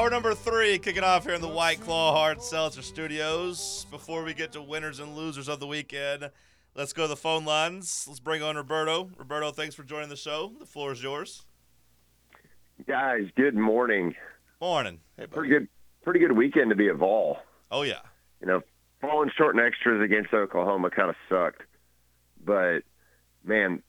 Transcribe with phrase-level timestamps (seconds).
[0.00, 3.84] Hour number three kicking off here in the White Claw Hard Seltzer Studios.
[3.90, 6.30] Before we get to winners and losers of the weekend,
[6.74, 8.06] let's go to the phone lines.
[8.08, 9.10] Let's bring on Roberto.
[9.18, 10.52] Roberto, thanks for joining the show.
[10.58, 11.44] The floor is yours.
[12.88, 14.14] Guys, good morning.
[14.58, 15.00] Morning.
[15.18, 15.26] Hey.
[15.26, 15.68] Pretty good,
[16.02, 17.36] pretty good weekend to be a Vol.
[17.70, 18.00] Oh yeah.
[18.40, 18.62] You know,
[19.02, 21.60] falling short in extras against Oklahoma kind of sucked,
[22.42, 22.84] but
[23.44, 23.82] man,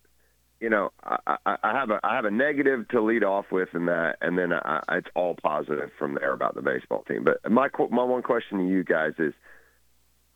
[0.61, 3.70] you know, I, I, I have a I have a negative to lead off with
[3.73, 7.25] in that, and then I, it's all positive from there about the baseball team.
[7.25, 9.34] But my my one question to you guys is: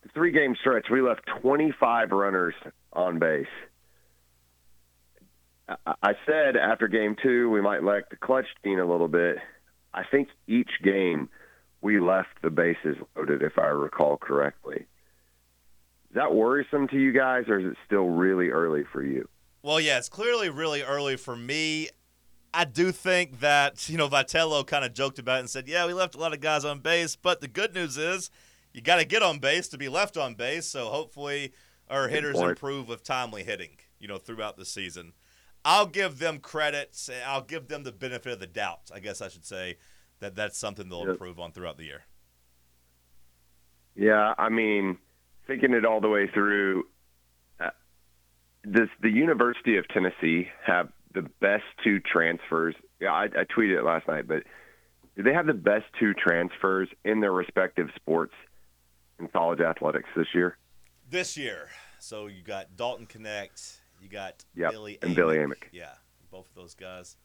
[0.02, 2.54] the three game stretch, we left 25 runners
[2.92, 3.46] on base.
[5.68, 9.36] I- I said after game two we might lack the clutch gene a little bit.
[9.94, 11.28] I think each game
[11.80, 14.86] we left the bases loaded, if I recall correctly.
[16.10, 19.28] Is that worrisome to you guys, or is it still really early for you?
[19.62, 21.88] Well, yeah, it's clearly really early for me.
[22.54, 25.86] I do think that, you know, Vitello kind of joked about it and said, yeah,
[25.86, 28.30] we left a lot of guys on base, but the good news is
[28.72, 30.66] you got to get on base to be left on base.
[30.66, 31.52] So hopefully
[31.90, 35.12] our hitters improve with timely hitting, you know, throughout the season.
[35.64, 36.96] I'll give them credit.
[37.26, 39.76] I'll give them the benefit of the doubt, I guess I should say,
[40.20, 41.10] that that's something they'll Yeah.
[41.10, 42.04] improve on throughout the year.
[43.96, 44.98] Yeah, I mean,
[45.46, 46.84] thinking it all the way through,
[48.70, 52.74] does the University of Tennessee have the best two transfers?
[53.00, 54.42] Yeah, I, I tweeted it last night, but
[55.16, 58.34] do they have the best two transfers in their respective sports
[59.18, 60.56] in college athletics this year?
[61.08, 65.64] This year, so you got Dalton Knecht, you got Yep, Billy and Billy Amick.
[65.72, 65.92] Yeah,
[66.30, 67.16] both of those guys.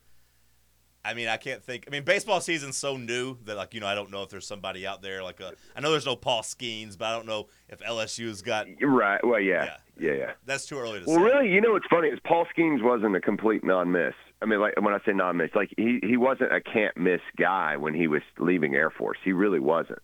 [1.04, 1.86] I mean, I can't think.
[1.88, 4.46] I mean, baseball season's so new that, like, you know, I don't know if there's
[4.46, 5.54] somebody out there like a.
[5.76, 8.68] I know there's no Paul Skenes, but I don't know if LSU's got.
[8.82, 9.20] Right.
[9.26, 9.78] Well, yeah, Yeah.
[10.00, 10.32] yeah, yeah.
[10.46, 11.22] That's too early to Well, say.
[11.24, 14.14] Well, really, you know what's funny is Paul Skenes wasn't a complete non-miss.
[14.44, 17.94] I mean, like when I say non-miss, like he he wasn't a can't-miss guy when
[17.96, 19.18] he was leaving Air Force.
[19.24, 20.02] He really wasn't.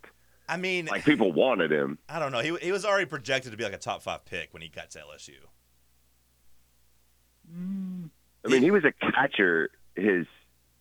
[0.49, 1.99] I mean, Like people wanted him.
[2.09, 2.39] I don't know.
[2.39, 4.89] He he was already projected to be like a top five pick when he got
[4.91, 5.33] to LSU.
[8.45, 9.69] I mean, he was a catcher.
[9.95, 10.25] His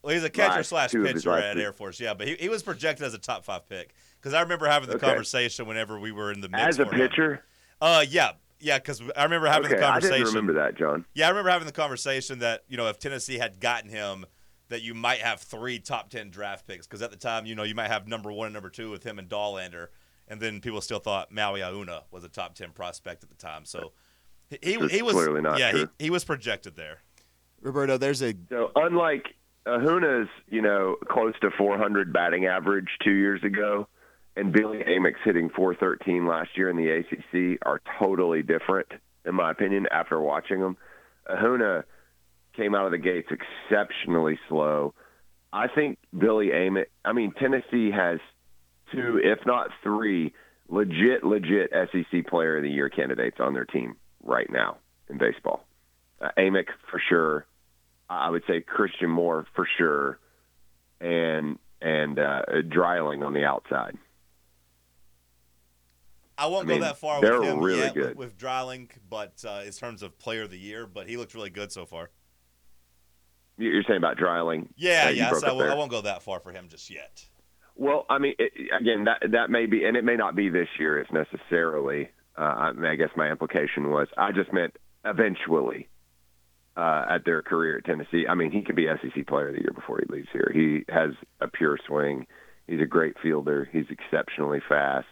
[0.07, 1.61] Well, he's a catcher Last slash two of his pitcher at two.
[1.61, 2.15] Air Force, yeah.
[2.15, 4.95] But he, he was projected as a top five pick because I remember having the
[4.95, 5.07] Okay.
[5.07, 7.09] conversation whenever we were in the mix as a for him.
[7.09, 7.45] pitcher.
[7.81, 8.31] Uh, yeah,
[8.61, 8.79] yeah.
[8.79, 10.19] Because I remember having okay, the I conversation.
[10.19, 11.05] didn't remember that, John.
[11.15, 14.27] Yeah, I remember having the conversation that you know if Tennessee had gotten him,
[14.69, 17.65] that you might have three top ten draft picks because at the time you know
[17.65, 19.89] you might have number one and number two with him and Dollander,
[20.29, 23.65] and then people still thought Maui Ahuna was a top ten prospect at the time.
[23.65, 23.91] So
[24.51, 27.01] he he, he was clearly not yeah he, he was projected there.
[27.61, 29.35] Roberto, there's a So unlike
[29.67, 33.89] Ahuna's, you know, close to 400 batting average two years ago,
[34.37, 38.89] and Billy Amick's hitting 413 last year in the ACC are totally different,
[39.25, 39.87] in my opinion.
[39.91, 40.77] After watching them,
[41.29, 41.85] Ahuna
[42.57, 44.95] came out of the gates exceptionally slow.
[45.53, 46.87] I think Billy Amick.
[47.05, 48.21] I mean, Tennessee has
[48.93, 50.33] two, if not three,
[50.69, 54.77] legit, legit SEC Player of the Year candidates on their team right now
[55.09, 55.65] in baseball.
[56.21, 57.47] Uh, Amick for sure.
[58.09, 60.19] I would say Christian Moore for sure,
[61.01, 63.97] and and uh, Dreiling on the outside.
[66.39, 68.17] I won't I mean, go that far they're with him really yet good.
[68.17, 71.51] with Dreiling, but uh, in terms of player of the year, but he looked really
[71.51, 72.11] good so far.
[73.57, 74.69] You- You're saying about Dreiling?
[74.77, 75.33] Yeah, yeah.
[75.33, 77.25] So I won't- won't go that far for him just yet.
[77.75, 80.69] Well, I mean, it, again, that that may be, and it may not be this
[80.79, 82.11] year, if necessarily.
[82.37, 85.89] Uh, I, mean, I guess my implication was I just meant eventually
[86.77, 88.27] uh, at their career at Tennessee.
[88.29, 90.51] I mean, he could be SEC Player of the Year before he leaves here.
[90.53, 91.11] He has
[91.41, 92.27] a pure swing.
[92.67, 93.69] He's a great fielder.
[93.73, 95.07] He's exceptionally fast.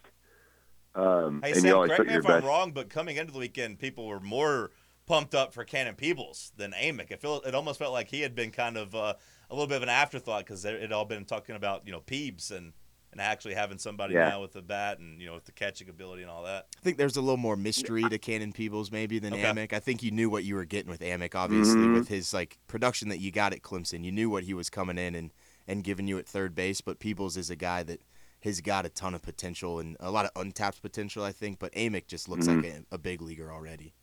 [0.95, 2.43] Um, Hey and Sam, you always correct me if best.
[2.43, 4.71] I'm wrong, but coming into the weekend, people were more
[5.07, 7.11] pumped up for Cannon Peebles than Amick.
[7.11, 9.15] It felt it almost felt like he had been kind of uh,
[9.51, 12.01] a little bit of an afterthought because it had all been talking about you know
[12.01, 12.73] Peebs and
[13.15, 14.29] and actually having somebody Yeah.
[14.29, 16.67] now with the bat and you know with the catching ability and all that.
[16.77, 19.45] I think there's a little more mystery to Cannon Peebles maybe than Okay.
[19.45, 19.73] Amick.
[19.73, 21.95] I think you knew what you were getting with Amick, obviously, Mhm.
[21.95, 24.05] with his like production that you got at Clemson.
[24.05, 25.33] You knew what he was coming in and
[25.67, 26.81] and giving you at third base.
[26.83, 28.01] But Peebles is a guy that
[28.43, 31.59] has got a ton of potential and a lot of untapped potential, I think.
[31.59, 32.57] But Amick just looks Mhm.
[32.57, 33.95] like a, a big leaguer already.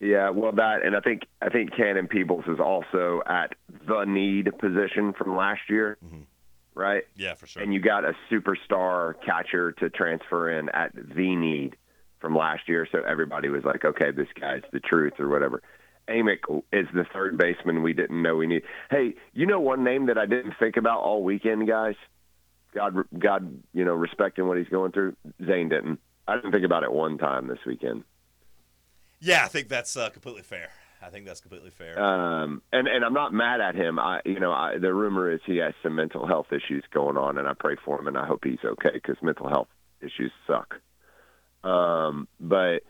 [0.00, 3.54] Yeah, well, that and I think I think Cannon Peebles is also at
[3.86, 6.26] the need position from last year, Mhm.
[6.74, 7.04] Right?
[7.16, 7.62] Yeah, for sure.
[7.62, 11.76] And you got a superstar catcher to transfer in at the need
[12.20, 15.62] from last year, so everybody was like, okay, this guy's the truth or whatever.
[16.08, 16.40] Amick
[16.72, 18.62] is the third baseman we didn't know we need.
[18.90, 21.94] Hey, you know one name that I didn't think about all weekend, guys.
[22.74, 25.16] God, God, you know, respecting what he's going through.
[25.46, 26.00] Zane didn't.
[26.26, 28.04] I didn't think about it one time this weekend.
[29.20, 30.70] yeah, I think that's uh, completely fair.
[31.04, 31.98] I think that's completely fair.
[32.02, 33.98] Um, and and I'm not mad at him.
[33.98, 37.36] I, you know, I, the rumor is he has some mental health issues going on,
[37.36, 39.68] and I pray for him, and I hope he's okay because mental health
[40.00, 40.76] issues suck.
[41.62, 42.80] Um, but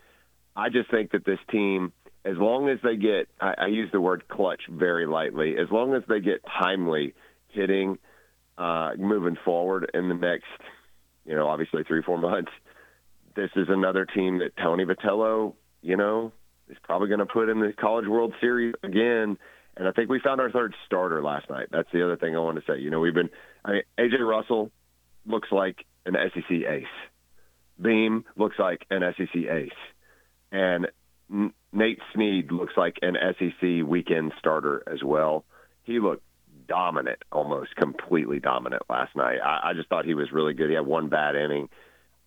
[0.55, 1.93] I just think that this team,
[2.25, 5.94] as long as they get, I, I use the word clutch very lightly, as long
[5.94, 7.14] as they get timely
[7.49, 7.99] hitting,
[8.58, 10.44] uh, moving forward in the next,
[11.26, 12.52] you know, obviously three four months,
[13.34, 16.32] this is another team that Tony Vitello, you know,
[16.69, 19.38] is probably going to put in the College World Series again.
[19.76, 21.69] And I think we found our third starter last night.
[21.70, 22.81] That's the other thing I want to say.
[22.81, 23.31] You know, we've been,
[23.64, 24.70] I mean, AJ Russell
[25.26, 26.84] looks like an SEC ace.
[27.81, 29.70] Beam looks like an SEC ace.
[30.52, 30.87] And
[31.72, 35.44] Nate Snead looks like an SEC weekend starter as well.
[35.82, 36.22] He looked
[36.69, 39.38] dominant, almost completely dominant last night.
[39.44, 40.70] I, I just thought he was really good.
[40.70, 41.69] He had one bad inning.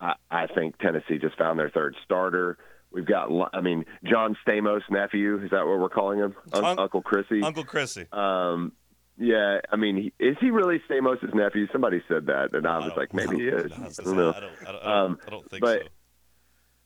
[0.01, 2.57] I, I think Tennessee just found their third starter.
[2.98, 5.40] We've got, I mean, John Stamos' nephew.
[5.44, 6.34] Is that what we're calling him?
[6.52, 7.44] Un- Uncle Chrissy.
[7.44, 8.08] Uncle Chrissy.
[8.12, 8.72] Um,
[9.20, 11.68] yeah, I mean, he, is he really Stamos' nephew?
[11.72, 13.72] Somebody said that, and I was I like, maybe he is.
[13.72, 14.34] I don't know.
[14.36, 15.88] I don't, I don't, um, I don't think but so.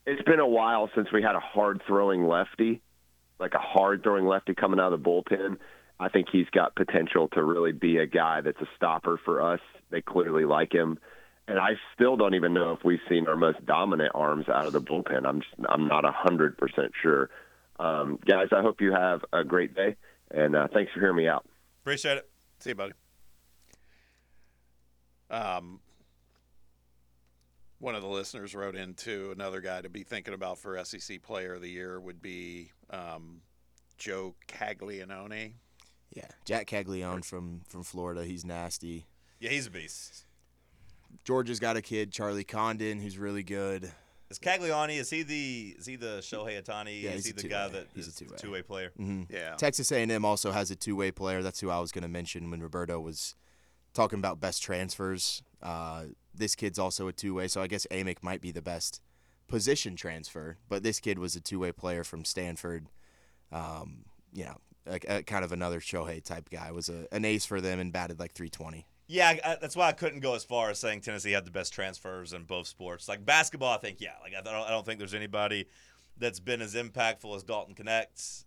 [0.08, 2.82] It's been a while since we had a hard throwing lefty,
[3.40, 5.60] like a hard throwing lefty coming out of the bullpen.
[5.98, 9.62] I think he's got potential to really be a guy that's a stopper for us.
[9.92, 11.00] They clearly like him
[11.52, 14.72] and I still don't even know if we've seen our most dominant arms out of
[14.72, 15.26] the bullpen.
[15.26, 17.30] I'm just, I'm not a hundred percent sure.
[17.78, 19.98] Um, guys, I hope you have a great day,
[20.32, 21.46] and uh, thanks for hearing me out.
[21.82, 22.30] Appreciate it.
[22.60, 22.94] See you, buddy.
[25.30, 25.82] Um,
[27.80, 31.22] one of the listeners wrote in into another guy to be thinking about for SEC
[31.22, 33.42] Player of the Year would be um,
[33.98, 35.54] Joe Caglianone.
[36.14, 38.24] Yeah, Jack Caglione from from Florida.
[38.24, 39.06] He's nasty.
[39.40, 40.26] Yeah, he's a beast.
[41.24, 43.92] Georgia's got a kid, Charlie Condon, who's really good.
[44.30, 44.98] Is Cagliani?
[44.98, 47.02] Is he the is he the Shohei Ohtani?
[47.02, 48.38] Yeah, is he the guy that He's a two-way.
[48.38, 48.92] two-way player?
[48.96, 49.56] hmm Yeah.
[49.56, 51.42] Texas A&M also has a two-way player.
[51.44, 53.36] That's who I was going to mention when Roberto was
[53.94, 55.44] talking about best transfers.
[55.62, 59.02] Uh, this kid's also a two-way, so I guess Amick might be the best
[59.50, 60.58] position transfer.
[60.70, 62.88] But this kid was a two-way player from Stanford.
[63.52, 64.56] Um, you know,
[64.88, 66.72] a, a, kind of another Shohei type guy.
[66.72, 68.88] Was a, an ace for them and batted like 320.
[69.12, 71.74] Yeah, I, that's why I couldn't go as far as saying Tennessee had the best
[71.74, 73.10] transfers in both sports.
[73.10, 74.14] Like basketball, I think yeah.
[74.24, 75.66] Like I don't, I don't think there's anybody
[76.18, 78.46] that's been as impactful as Dalton Knecht.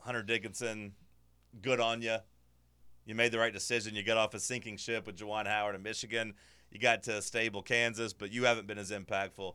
[0.00, 0.92] Hunter Dickinson,
[1.62, 2.18] good on you.
[3.06, 3.94] You made the right decision.
[3.94, 6.34] You got off a sinking ship with Juwan Howard in Michigan.
[6.70, 9.54] You got to stable Kansas, but you haven't been as impactful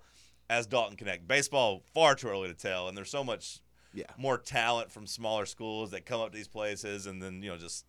[0.49, 1.27] as Dalton Knecht.
[1.27, 3.59] Baseball, far too early to tell, and there's so much
[3.93, 4.05] Yeah.
[4.17, 7.57] more talent from smaller schools that come up to these places, and then you know
[7.57, 7.85] just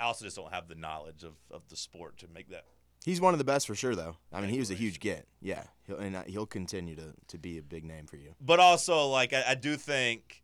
[0.00, 2.64] I also just don't have the knowledge of, of the sport to make that.
[3.04, 4.16] He's one of the best for sure, though.
[4.32, 5.26] I mean, he was a huge get.
[5.40, 8.34] Yeah, he'll, and uh, he'll continue to, to be a big name for you.
[8.40, 10.42] But also, like I, I do think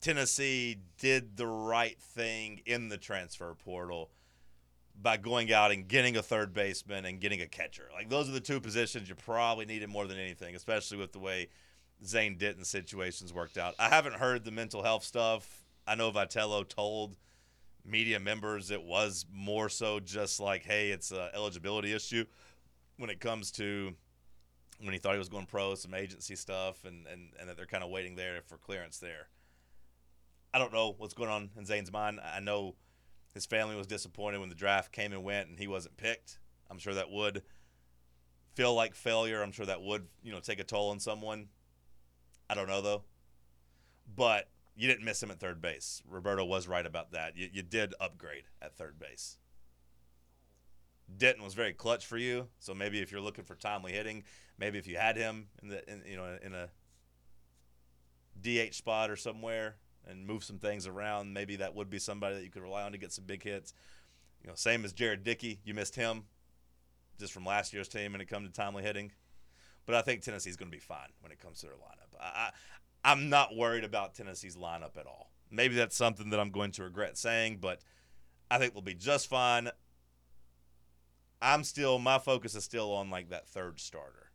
[0.00, 4.10] Tennessee did the right thing in the transfer portal
[5.00, 7.88] by going out and getting a third baseman and getting a catcher.
[7.92, 11.18] Like those are the two positions you probably needed more than anything, especially with the
[11.18, 11.48] way
[12.04, 13.74] Zane Denton's situations worked out.
[13.78, 15.64] I haven't heard the mental health stuff.
[15.86, 17.16] I know Vitello told
[17.84, 22.24] media members it was more so just like, hey, it's a eligibility issue
[22.96, 23.94] when it comes to
[24.80, 27.66] when he thought he was going pro, some agency stuff, and, and, and that they're
[27.66, 29.28] kind of waiting there for clearance there.
[30.52, 32.20] I don't know what's going on in Zane's mind.
[32.20, 32.74] I know
[33.32, 36.38] his family was disappointed when the draft came and went and he wasn't picked.
[36.70, 37.42] I'm sure that would
[38.54, 39.42] feel like failure.
[39.42, 41.48] I'm sure that would, you know, take a toll on someone.
[42.50, 43.02] I don't know though.
[44.14, 44.48] But
[44.82, 46.02] you didn't miss him at third base.
[46.10, 47.36] Roberto was right about that.
[47.36, 49.38] You, you did upgrade at third base.
[51.16, 54.24] Denton was very clutch for you, so maybe if you're looking for timely hitting,
[54.58, 56.68] maybe if you had him in the in, you know in a
[58.40, 62.42] DH spot or somewhere and move some things around, maybe that would be somebody that
[62.42, 63.74] you could rely on to get some big hits.
[64.42, 66.24] You know, same as Jared Dickey, you missed him
[67.20, 69.12] just from last year's team when it comes to timely hitting.
[69.86, 72.20] But I think Tennessee's going to be fine when it comes to their lineup.
[72.20, 72.50] I,
[73.04, 75.32] I'm not worried about Tennessee's lineup at all.
[75.50, 77.80] Maybe that's something that I'm going to regret saying, but
[78.50, 79.70] I think we'll be just fine.
[81.40, 84.30] I'm still my focus is still on like that third starter.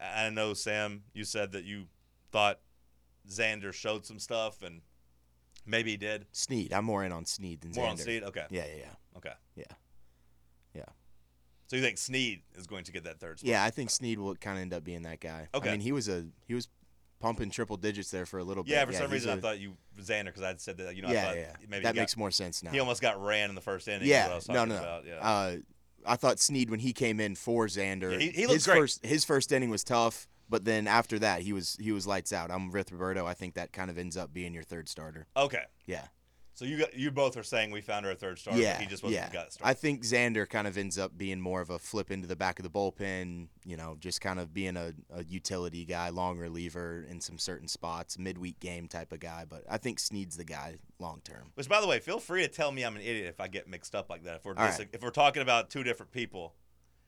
[0.00, 1.86] I know Sam, you said that you
[2.30, 2.60] thought
[3.28, 4.82] Zander showed some stuff, and
[5.64, 6.26] maybe he did.
[6.32, 8.02] Snead, I'm more in on Snead than More on Zander.
[8.02, 8.22] Snead.
[8.24, 8.44] Okay.
[8.50, 9.16] Yeah, yeah, yeah.
[9.16, 9.32] Okay.
[9.56, 9.64] Yeah.
[10.74, 10.84] Yeah.
[11.66, 13.48] So you think Snead is going to get that third spot?
[13.48, 15.48] Yeah, I think Snead will kind of end up being that guy.
[15.54, 15.70] Okay.
[15.70, 16.68] I mean, he was a he was
[17.20, 18.72] pumping triple digits there for a little bit.
[18.72, 18.84] Yeah.
[18.84, 20.94] For some reason, I a- thought you Zander because I'd said that.
[20.96, 21.52] You know, I yeah, thought yeah.
[21.68, 22.70] maybe that he got- makes more sense now.
[22.70, 24.02] He almost got ran in the first inning.
[24.02, 24.78] I yeah, was no, talking no.
[24.78, 25.06] About.
[25.06, 25.14] Yeah.
[25.16, 25.56] Uh,
[26.06, 28.76] I thought Snead when he came in for Zander, Yeah, he- he his great.
[28.78, 32.32] first his first inning was tough, But then after that, he was he was lights
[32.32, 32.52] out.
[32.52, 33.26] I'm with Roberto.
[33.26, 35.26] I think that kind of ends up being your third starter.
[35.36, 35.64] Okay.
[35.86, 36.06] Yeah.
[36.56, 38.58] So you got, you both are saying we found our third starter.
[38.58, 39.28] yeah, but he just wasn't yeah.
[39.28, 39.70] the gut starter.
[39.70, 42.58] I think Zander kind of ends up being more of a flip into the back
[42.58, 43.48] of the bullpen.
[43.66, 47.68] You know, just kind of being a, a utility guy, long reliever in some certain
[47.68, 49.44] spots, midweek game type of guy.
[49.46, 51.50] But I think Snead's the guy long term.
[51.56, 53.68] Which, by the way, feel free to tell me I'm an idiot if I get
[53.68, 54.36] mixed up like that.
[54.36, 54.88] If we're dis- right.
[54.94, 56.54] if we're talking about two different people,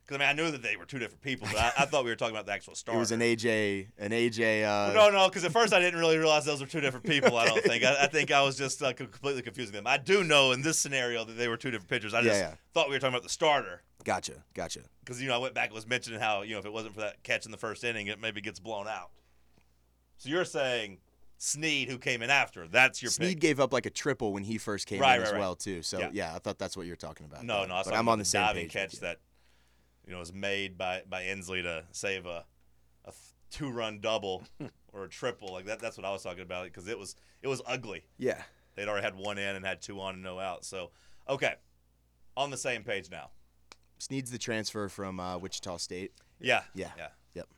[0.08, 2.04] because I mean I knew that they were two different people, but I, I thought
[2.04, 2.96] we were talking about the actual starter.
[2.96, 4.64] It was an AJ, an AJ.
[4.64, 7.36] Uh, no, no, because at first I didn't really realize those were two different people.
[7.36, 7.84] I don't think.
[7.84, 9.86] I, I think I was just uh, completely confusing them.
[9.86, 12.14] I do know in this scenario that they were two different pitchers.
[12.14, 12.54] I just yeah.
[12.72, 14.80] thought we were talking about the starter Gotcha, gotcha.
[15.04, 16.94] because you know I went back and was mentioning how you know if it wasn't
[16.94, 19.10] for that catch in the first inning, it maybe gets blown out.
[20.16, 20.98] So you're saying
[21.36, 23.40] Snead, who came in after, that's your Snead pick.
[23.40, 25.38] gave up like a triple when he first came Right, in right, as right.
[25.38, 25.82] well too.
[25.82, 26.10] So Yeah.
[26.12, 26.34] yeah.
[26.34, 27.44] I thought that's what you're talking about.
[27.44, 28.72] No, no, I but I'm on the same page.
[28.72, 29.18] catch that
[30.08, 32.44] you know was made by by Ensley to save a
[33.04, 33.12] a
[33.50, 34.42] two run double
[34.92, 35.78] or a triple like that.
[35.80, 38.04] That's what I was talking about because it was it was ugly.
[38.16, 38.42] Yeah.
[38.74, 40.64] They'd already had one in and had two on and no out.
[40.64, 40.90] So
[41.28, 41.54] okay,
[42.36, 43.30] on the same page now.
[43.98, 46.12] Snead's the transfer from uh, Wichita State.
[46.40, 46.90] Yeah, Yeah.
[46.96, 47.48] yeah, Yep.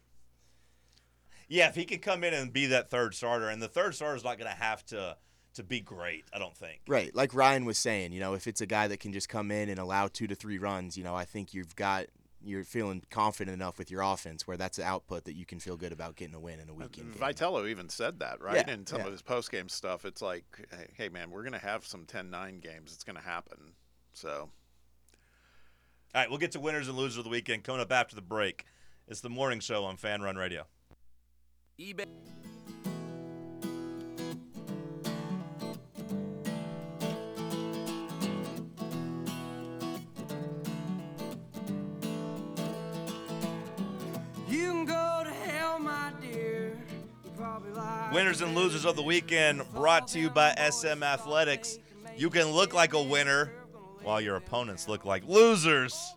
[1.48, 1.68] yeah.
[1.68, 4.24] If he could come in and be that third starter, and the third starter is
[4.24, 5.16] not going to have to
[5.54, 6.80] to be great, I don't think.
[6.88, 7.12] Right.
[7.14, 9.68] Like Ryan was saying, you know, if it's a guy that can just come in
[9.68, 12.06] and allow two to three runs, you know, I think you've got
[12.42, 15.76] you're feeling confident enough with your offense where that's an output that you can feel
[15.76, 17.12] good about getting a win in a weekend.
[17.12, 17.20] game.
[17.20, 18.64] Vitello even said that, right?
[18.66, 19.06] Yeah, In some yeah.
[19.06, 22.04] of his post game stuff, it's like, hey, hey, man, we're going to have some
[22.06, 22.92] 10 9 games.
[22.94, 23.74] It's going to happen.
[24.14, 24.48] So,
[26.14, 28.22] All right, we'll get to winners and losers of the weekend coming up after the
[28.22, 28.64] break.
[29.06, 30.64] It's the morning show on Fan Run Radio.
[31.78, 32.06] eBay.
[48.12, 51.78] Winners and losers of the weekend brought to you by SM Athletics.
[52.16, 53.52] You can look like a winner
[54.02, 56.14] while your opponents look like losers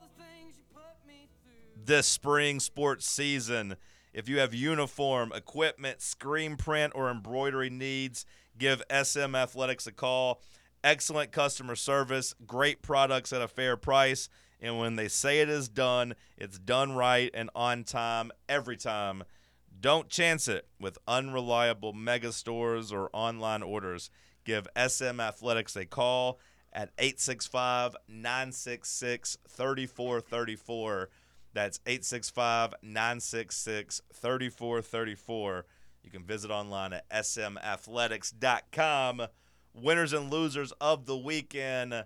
[1.86, 3.76] this spring sports season.
[4.14, 8.26] If you have uniform, equipment, screen print, or embroidery needs,
[8.58, 10.42] give SM Athletics a call.
[10.84, 14.30] Excellent customer service, great products at a fair price,
[14.62, 19.24] and when they say it is done, it's done right and on time every time.
[19.80, 24.10] Don't chance it with unreliable mega stores or online orders.
[24.46, 26.40] Give SM Athletics a call
[26.72, 31.10] at 865 966 3434.
[31.54, 35.66] That's 865 966 3434.
[36.04, 39.28] You can visit online at smathletics.com.
[39.74, 42.06] Winners and losers of the weekend.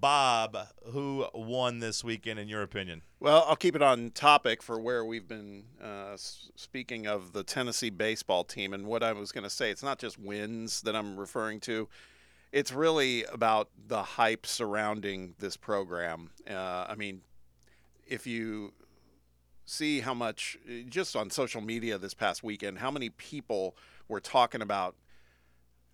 [0.00, 0.56] Bob,
[0.92, 3.02] who won this weekend in your opinion?
[3.20, 7.90] well, I'll keep it on topic for where we've been uh, speaking of the Tennessee
[7.90, 8.72] baseball team.
[8.72, 11.86] And what I was going to say, it's not just wins that I'm referring to.
[12.50, 16.30] It's really about the hype surrounding this program.
[16.48, 17.20] Uh, I mean,
[18.06, 18.72] if you
[19.66, 20.56] see how much
[20.88, 23.76] just on social media this past weekend, how many people
[24.08, 24.96] were talking about,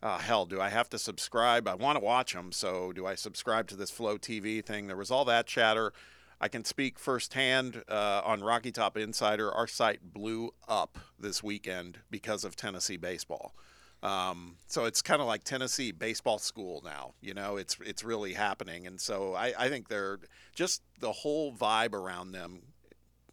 [0.02, 1.66] oh, hell, do I have to subscribe?
[1.68, 4.86] I want to watch them, so do I subscribe to this Flow TV thing?
[4.86, 5.92] There was all that chatter.
[6.40, 9.50] I can speak firsthand uh, on Rocky Top Insider.
[9.50, 13.54] Our site blew up this weekend because of Tennessee baseball.
[14.02, 17.14] Um, so it's kind of like Tennessee baseball school now.
[17.22, 20.18] You know, it's it's really happening, and so I, I think they're
[20.54, 22.60] just the whole vibe around them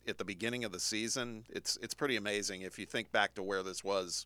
[0.08, 1.44] at the beginning of the season.
[1.50, 4.26] It's it's pretty amazing if you think back to where this was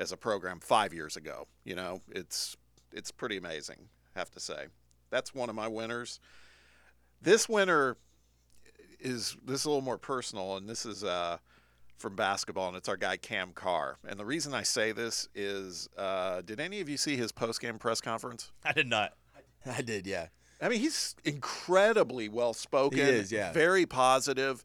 [0.00, 1.46] as a program five years ago.
[1.64, 2.56] You know, it's
[2.92, 3.88] it's pretty amazing.
[4.16, 4.66] I have to say,
[5.10, 6.18] that's one of my winners.
[7.22, 7.96] This winner
[8.98, 11.36] is this is a little more personal, and this is uh,
[11.98, 13.98] from basketball, and it's our guy Cam Carr.
[14.08, 17.60] And the reason I say this is, uh, did any of you see his post
[17.60, 18.50] game press conference?
[18.64, 19.12] I did not.
[19.66, 20.28] I did, yeah.
[20.62, 22.98] I mean, he's incredibly well spoken.
[22.98, 23.52] He is, yeah.
[23.52, 24.64] Very positive.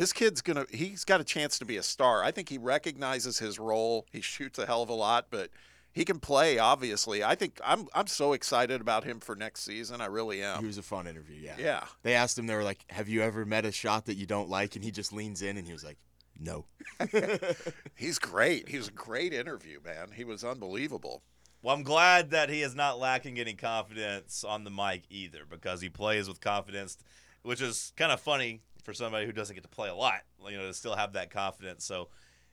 [0.00, 2.24] This kid's gonna he's got a chance to be a star.
[2.24, 4.06] I think he recognizes his role.
[4.10, 5.50] He shoots a hell of a lot, but
[5.92, 7.22] he can play, obviously.
[7.22, 10.00] I think I'm I'm so excited about him for next season.
[10.00, 10.60] I really am.
[10.60, 11.56] He was a fun interview, yeah.
[11.58, 11.84] Yeah.
[12.02, 14.48] They asked him, they were like, Have you ever met a shot that you don't
[14.48, 14.74] like?
[14.74, 15.98] And he just leans in and he was like,
[16.38, 16.64] No.
[17.94, 18.70] He's great.
[18.70, 20.12] He was a great interview, man.
[20.16, 21.24] He was unbelievable.
[21.60, 25.82] Well, I'm glad that he is not lacking any confidence on the mic either because
[25.82, 26.96] he plays with confidence,
[27.42, 30.56] which is kind of funny for somebody who doesn't get to play a lot, you
[30.56, 31.84] know, to still have that confidence.
[31.84, 32.08] So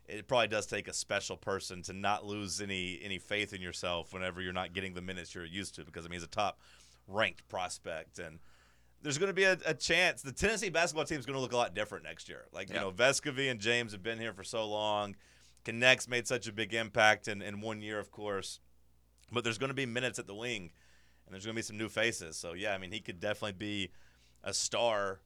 [0.07, 4.13] it probably does take a special person to not lose any any faith in yourself
[4.13, 6.59] whenever you're not getting the minutes you're used to because I mean he's a top
[7.07, 8.39] ranked prospect and
[9.01, 11.53] there's going to be a, a chance the Tennessee basketball team is going to look
[11.53, 12.45] a lot different next year.
[12.51, 15.15] Like, you know, Vescovi and James have been here for so long.
[15.67, 18.59] Knecht's made such a big impact in, in one year, of course.
[19.31, 20.71] But there's going to be minutes at the wing,
[21.25, 22.37] and there's going to be some new faces.
[22.37, 23.91] So, yeah, I mean, he could definitely be
[24.43, 25.19] a star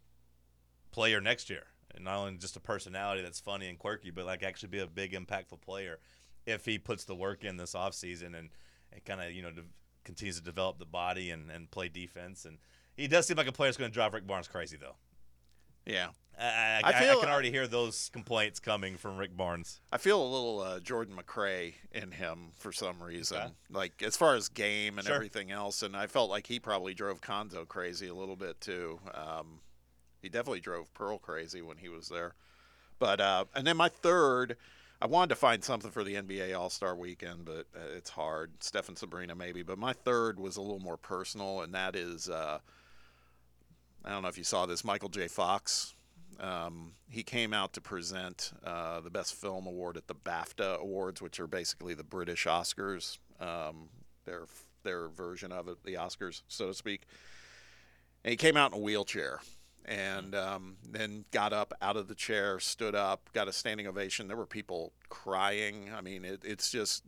[0.92, 1.64] player next year.
[1.96, 4.88] And not only just a personality that's funny and quirky, but like actually be a
[4.88, 6.00] big, impactful player
[6.46, 8.50] if he puts the work in this offseason and,
[8.94, 9.62] and kind of, you know, de-
[10.04, 12.46] continues to develop the body and, and play defense.
[12.46, 12.58] And
[12.96, 14.96] he does seem like a player that's going to drive Rick Barnes crazy, though.
[15.86, 16.10] Yeah.
[16.40, 19.82] I, I, I feel- I can already hear those complaints coming from Rick Barnes.
[19.92, 24.36] I feel a little uh, Jordan McRae in him for some reason, like as far
[24.36, 25.16] as game and Sure.
[25.16, 25.84] everything else.
[25.84, 29.00] And I felt like he probably drove Cuonzo crazy a little bit too.
[29.14, 29.60] Um,
[30.22, 32.34] he definitely drove Pearl crazy when he was there.
[33.00, 34.58] But uh, and then my third,
[35.02, 38.52] I wanted to find something for the NBA All Star Weekend, but uh, it's hard.
[38.60, 42.30] Stephen Sabrina maybe, but my third was a little more personal, and that is.
[42.30, 42.60] Uh,
[44.04, 44.84] I don't know if you saw this.
[44.84, 45.28] Michael J.
[45.28, 45.96] Fox.
[46.40, 51.22] Um, he came out to present uh, the Best Film Award at the BAFTA Awards,
[51.22, 53.90] which are basically the British Oscars, um,
[54.26, 54.46] their
[54.84, 57.02] their version of it, the Oscars, so to speak.
[58.24, 59.40] And he came out in a wheelchair,
[59.86, 64.28] and um, then got up out of the chair, stood up, got a standing ovation.
[64.28, 65.92] There were people crying.
[65.96, 67.04] I mean, it, it's just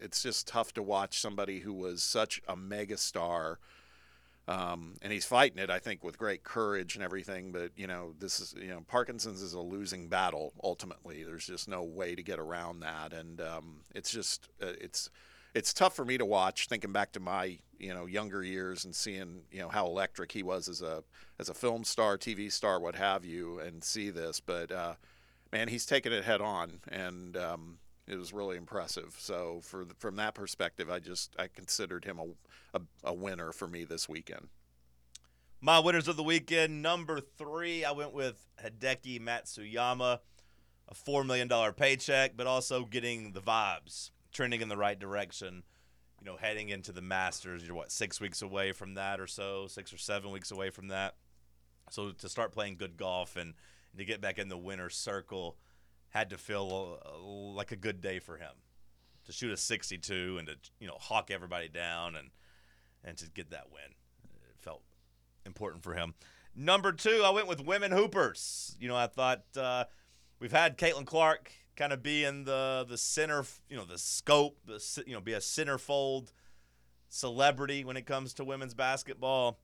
[0.00, 3.56] it's just tough to watch somebody who was such a megastar
[4.50, 7.52] um, and he's fighting it, I think, with great courage and everything.
[7.52, 10.52] But you know, this is you know, Parkinson's is a losing battle.
[10.64, 15.08] Ultimately, there's just no way to get around that, and um, it's just uh, it's
[15.54, 16.66] it's tough for me to watch.
[16.66, 20.42] Thinking back to my you know younger years and seeing you know how electric he
[20.42, 21.02] was as a
[21.38, 24.40] as a film star, TV star, what have you, and see this.
[24.40, 24.94] But uh,
[25.52, 29.16] man, he's taken it head on, and um, it was really impressive.
[29.18, 33.52] So for the, from that perspective, I just I considered him a, a, a winner
[33.52, 34.48] for me this weekend.
[35.62, 40.20] My winners of the weekend, number three, I went with Hideki Matsuyama,
[40.88, 45.62] a $4 million paycheck, but also getting the vibes, trending in the right direction.
[46.20, 49.66] You know, heading into the Masters, you're what, six weeks away from that or so,
[49.66, 51.16] six or seven weeks away from that.
[51.90, 53.54] So to start playing good golf and,
[53.96, 55.56] to get back in the winner's circle
[56.10, 58.52] had to feel uh, like a good day for him.
[59.26, 62.30] To shoot a 62 and to, you know, hawk everybody down and,
[63.04, 63.94] and to get that win.
[64.48, 64.82] It felt
[65.46, 66.14] important for him.
[66.56, 68.76] Number two, I went with women hoopers.
[68.80, 69.84] You know, I thought uh,
[70.40, 74.58] we've had Caitlin Clark kind of be in the the center, you know, the scope,
[74.66, 76.32] the you know, be a centerfold
[77.08, 79.58] celebrity when it comes to women's basketball.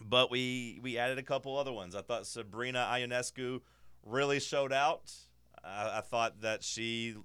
[0.00, 1.94] But we we added a couple other ones.
[1.94, 3.60] I thought Sabrina Ionescu
[4.04, 5.12] really showed out.
[5.64, 7.16] I, I thought that she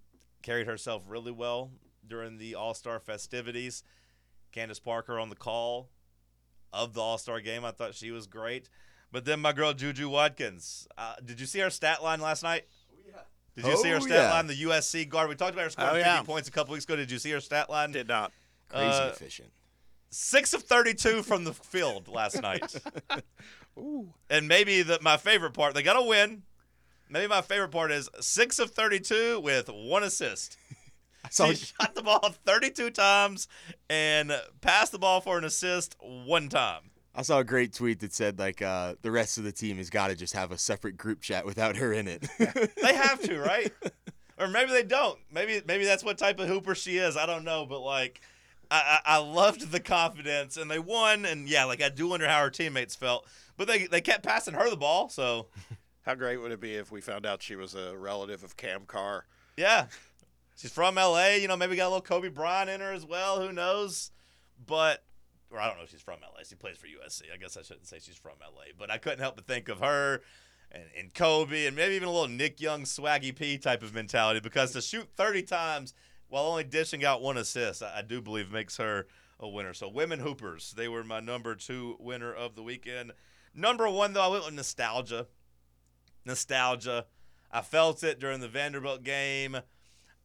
[0.42, 1.72] carried herself really well
[2.06, 3.84] during the All Star festivities.
[4.52, 5.90] Candace Parker on the call
[6.72, 7.66] of the All Star game.
[7.66, 8.70] I thought she was great.
[9.12, 10.88] But then my girl Juju Watkins.
[10.98, 12.66] Uh, did you see her stat line last night?
[13.56, 14.32] Did you see her Oh, stat yeah.
[14.34, 14.48] line?
[14.48, 15.30] The USC guard.
[15.30, 16.22] We talked about her scoring Oh, 50 yeah.
[16.24, 16.96] points a couple weeks ago.
[16.96, 17.92] Did you see her stat line?
[17.92, 18.32] Did not.
[18.70, 19.52] Crazy Uh, efficient.
[20.10, 22.76] Six of 32 from the field last night.
[23.78, 24.14] Ooh.
[24.30, 26.44] and maybe the, my favorite part, they got a win.
[27.10, 30.58] Maybe my favorite part is six of 32 with one assist.
[31.32, 33.48] So She shot the ball 32 times
[33.90, 36.82] and passed the ball for an assist one time.
[37.16, 39.90] I saw a great tweet that said like uh, the rest of the team has
[39.90, 42.28] got to just have a separate group chat without her in it.
[42.82, 43.72] They have to, right?
[44.40, 45.20] or maybe they don't.
[45.32, 47.16] Maybe maybe that's what type of hooper she is.
[47.16, 48.22] I don't know, but like,
[48.72, 51.26] I, I I loved the confidence, and they won.
[51.26, 54.56] And yeah, like I do wonder how her teammates felt, but they they kept passing
[54.56, 55.10] her the ball.
[55.10, 55.48] So
[56.04, 58.82] How great would it be if we found out she was a relative of Cam
[58.86, 59.26] Carr?
[59.56, 59.86] yeah,
[60.58, 61.42] she's from L.A.
[61.42, 63.40] You know, maybe got a little Kobe Bryant in her as well.
[63.40, 64.12] Who knows?
[64.66, 65.04] But
[65.54, 66.44] or I don't know if she's from LA.
[66.44, 67.24] She plays for USC.
[67.34, 69.80] I guess I shouldn't say she's from LA, but I couldn't help but think of
[69.80, 70.22] her
[70.72, 74.40] and, and Kobe and maybe even a little Nick Young swaggy P type of mentality
[74.40, 75.94] because to shoot 30 times
[76.28, 79.06] while only dishing out one assist, I, I do believe makes her
[79.40, 79.74] a winner.
[79.74, 83.12] So women hoopers, they were my number two winner of the weekend.
[83.54, 85.28] Number one though, I went with nostalgia.
[86.26, 87.06] Nostalgia.
[87.52, 89.58] I felt it during the Vanderbilt game.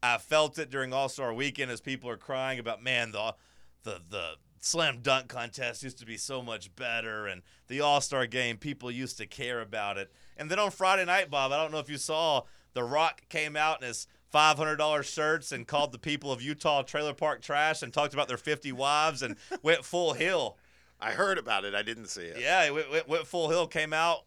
[0.02, 3.34] I felt it during All Star Weekend as people are crying about man the
[3.82, 8.26] the the slam dunk contest used to be so much better and the All Star
[8.26, 10.12] game people used to care about it.
[10.36, 12.42] And then on Friday night, Bob, I don't know if you saw
[12.74, 16.42] The Rock came out in his five hundred dollar shirts and called the people of
[16.42, 20.56] Utah trailer park trash and talked about their fifty wives and went full hill.
[21.00, 21.74] I heard about it.
[21.74, 22.40] I didn't see it.
[22.40, 24.24] Yeah, went, went, went full hill, came out.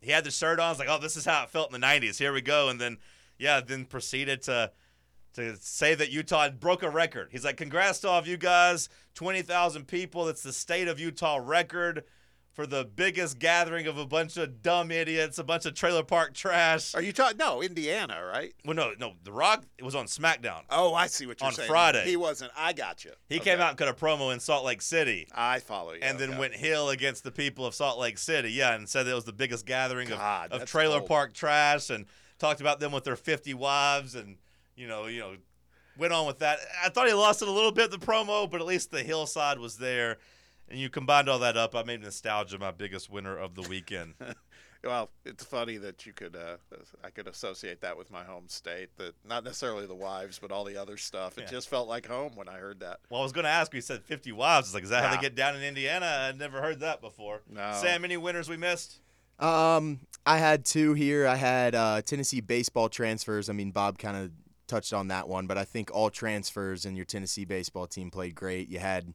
[0.00, 0.66] He had the shirt on.
[0.66, 2.18] I was like, oh, this is how it felt in the 90s.
[2.18, 2.68] Here we go.
[2.68, 2.98] And then,
[3.38, 4.70] yeah, then proceeded to
[5.34, 7.28] to say that Utah broke a record.
[7.30, 8.88] He's like, congrats to all of you guys.
[9.14, 10.24] 20,000 people.
[10.24, 12.04] That's the state of Utah record
[12.54, 16.34] for the biggest gathering of a bunch of dumb idiots, a bunch of trailer park
[16.34, 16.94] trash.
[16.94, 17.36] Are you talking?
[17.36, 18.54] No, Indiana, right?
[18.64, 20.62] Well, no, no, The Rock it was on SmackDown.
[20.70, 21.68] Oh, I see what you're On saying.
[21.68, 22.04] On Friday.
[22.04, 22.52] he wasn't.
[22.56, 23.10] I got you.
[23.28, 25.26] He came out and cut a promo in Salt Lake City.
[25.34, 26.00] I follow you.
[26.02, 26.38] and then okay.
[26.38, 28.52] went hill against the people of Salt Lake City.
[28.52, 31.08] Yeah, and said it was the biggest gathering of, God, of that's trailer old.
[31.08, 32.06] park trash, and
[32.38, 34.36] talked about them with their 50 wives, and
[34.76, 35.34] you know, you know,
[35.96, 36.58] went on with that.
[36.84, 39.58] I thought he lost it a little bit the promo, but at least the hillside
[39.58, 40.18] was there.
[40.68, 44.14] And you combined all that up, I made nostalgia my biggest winner of the weekend.
[44.86, 46.36] Well, it's funny that you could.
[46.36, 46.56] Uh,
[47.02, 48.90] I could associate that with my home state.
[48.98, 51.38] That not necessarily the wives, but all the other stuff.
[51.38, 51.50] It Yeah.
[51.52, 53.00] just felt like home when I heard that.
[53.08, 53.78] well, I was going to ask you.
[53.78, 54.66] You said 50 wives.
[54.66, 56.26] It's like, is that how they get down in Indiana?
[56.28, 57.40] I'd never heard that before.
[57.48, 57.72] No.
[57.80, 58.98] Sam, any winners we missed?
[59.38, 61.26] Um, I had two here.
[61.26, 63.48] I had uh, Tennessee baseball transfers.
[63.48, 64.32] I mean, Bob kind of
[64.66, 68.34] touched on that one, but I think all transfers in your Tennessee baseball team played
[68.34, 68.68] great.
[68.68, 69.14] You had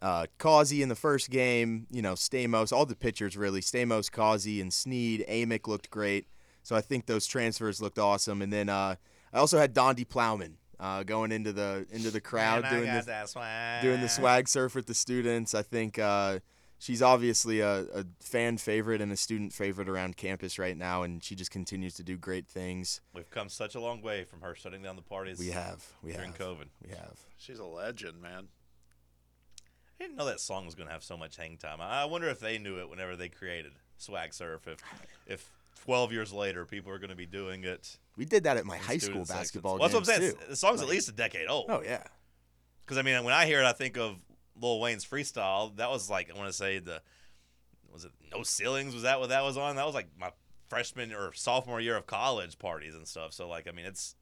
[0.00, 1.86] uh, Causey in the first game.
[1.90, 3.60] You know, Stamos, all the pitchers really.
[3.60, 5.24] Stamos, Causey, and Snead.
[5.28, 6.26] Amick looked great.
[6.62, 8.42] So I think those transfers looked awesome.
[8.42, 8.96] And then uh,
[9.32, 13.82] I also had Donde Plowman uh, going into the into the crowd doing the swag.
[13.82, 15.54] doing the swag surf with the students.
[15.54, 16.40] I think uh,
[16.78, 21.22] she's obviously a, a fan favorite and a student favorite around campus right now, and
[21.22, 23.00] she just continues to do great things.
[23.14, 26.12] We've come such a long way from her shutting down the parties We have, we
[26.12, 26.18] have.
[26.20, 26.68] during have, COVID.
[26.82, 27.18] we have.
[27.36, 28.48] She's a legend, man.
[30.00, 31.80] I didn't know that song was going to have so much hang time.
[31.80, 34.68] I wonder if they knew it whenever they created Swag Surf.
[34.68, 34.78] If
[35.26, 35.50] if
[35.84, 37.98] 12 years later people are going to be doing it.
[38.16, 40.32] We did that at my high school basketball Well, that's what I'm saying.
[40.34, 40.38] too.
[40.50, 41.66] The song's Like- at least a decade old.
[41.68, 42.02] Oh yeah,
[42.84, 44.16] Because I mean, when I hear it, I think of
[44.60, 45.76] Lil Wayne's freestyle.
[45.76, 47.00] That was like I want to say the
[47.92, 48.94] was it No Ceilings?
[48.94, 49.76] Was that what that was on?
[49.76, 50.30] That was like my
[50.68, 53.32] freshman or sophomore year of college parties and stuff.
[53.32, 54.14] So like I mean, it's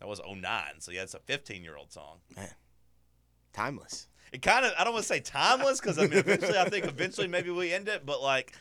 [0.00, 0.42] that was 09.
[0.80, 2.18] So yeah, it's a 15 year old song.
[2.36, 2.48] Man.
[3.52, 4.08] Timeless.
[4.32, 6.84] it kind of I don't want to say timeless because I mean eventually I think
[6.84, 8.52] eventually maybe we end it, but like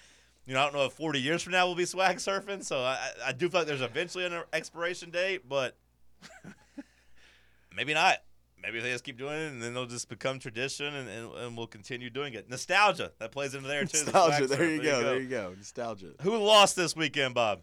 [0.46, 2.64] you know I don't know if 40 years from now we'll be swag surfing.
[2.64, 5.76] So I I do feel like there's eventually an expiration date, but
[7.76, 8.20] maybe not.
[8.62, 11.58] Maybe they just keep doing it and then they'll just become tradition and, and, and
[11.58, 12.50] we'll continue doing it.
[12.50, 14.00] Nostalgia that plays into there too.
[14.00, 14.38] the Nostalgia.
[14.38, 14.72] swag There surf.
[14.72, 15.04] you go.
[15.04, 15.54] There you go.
[15.56, 16.12] Nostalgia.
[16.22, 17.62] Who lost this weekend, Bob?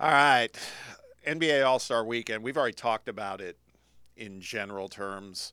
[0.00, 0.48] All right,
[1.26, 2.42] NBA All Star Weekend.
[2.42, 3.56] We've already talked about it
[4.16, 5.52] in general terms.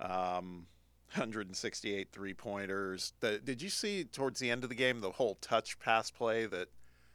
[0.00, 0.66] Um,
[1.12, 3.12] 168 three pointers.
[3.20, 6.68] Did you see towards the end of the game the whole touch pass play that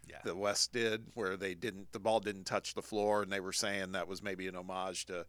[0.07, 0.19] Yeah.
[0.23, 3.51] the West did, where they didn't, the ball didn't touch the floor, and they were
[3.51, 5.25] saying that was maybe an homage to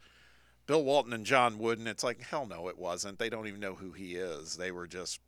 [0.71, 1.89] Bill Walton and John Wooden.
[1.89, 3.19] It's like hell no, it wasn't.
[3.19, 4.57] They don't even know who he is.
[4.57, 5.19] They were just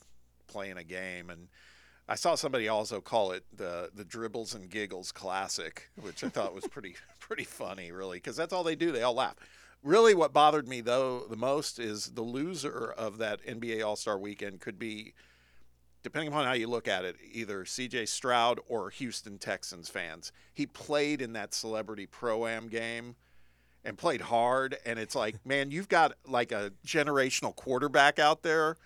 [0.46, 1.48] playing a game, and
[2.09, 6.55] I saw somebody also call it the the dribbles and giggles classic, which I thought
[6.55, 8.92] was pretty pretty funny, really, because that's all they do.
[8.92, 9.35] They all laugh.
[9.83, 14.16] Really, what bothered me though the most is the loser of that NBA All Star
[14.16, 15.12] Weekend could be
[16.05, 20.31] depending upon how you look at it, either CJ Stroud or Houston Texans fans.
[20.55, 23.16] He played in that celebrity pro am game
[23.85, 24.77] and played hard.
[24.87, 28.77] And it's like, man, you've got like a generational quarterback out there.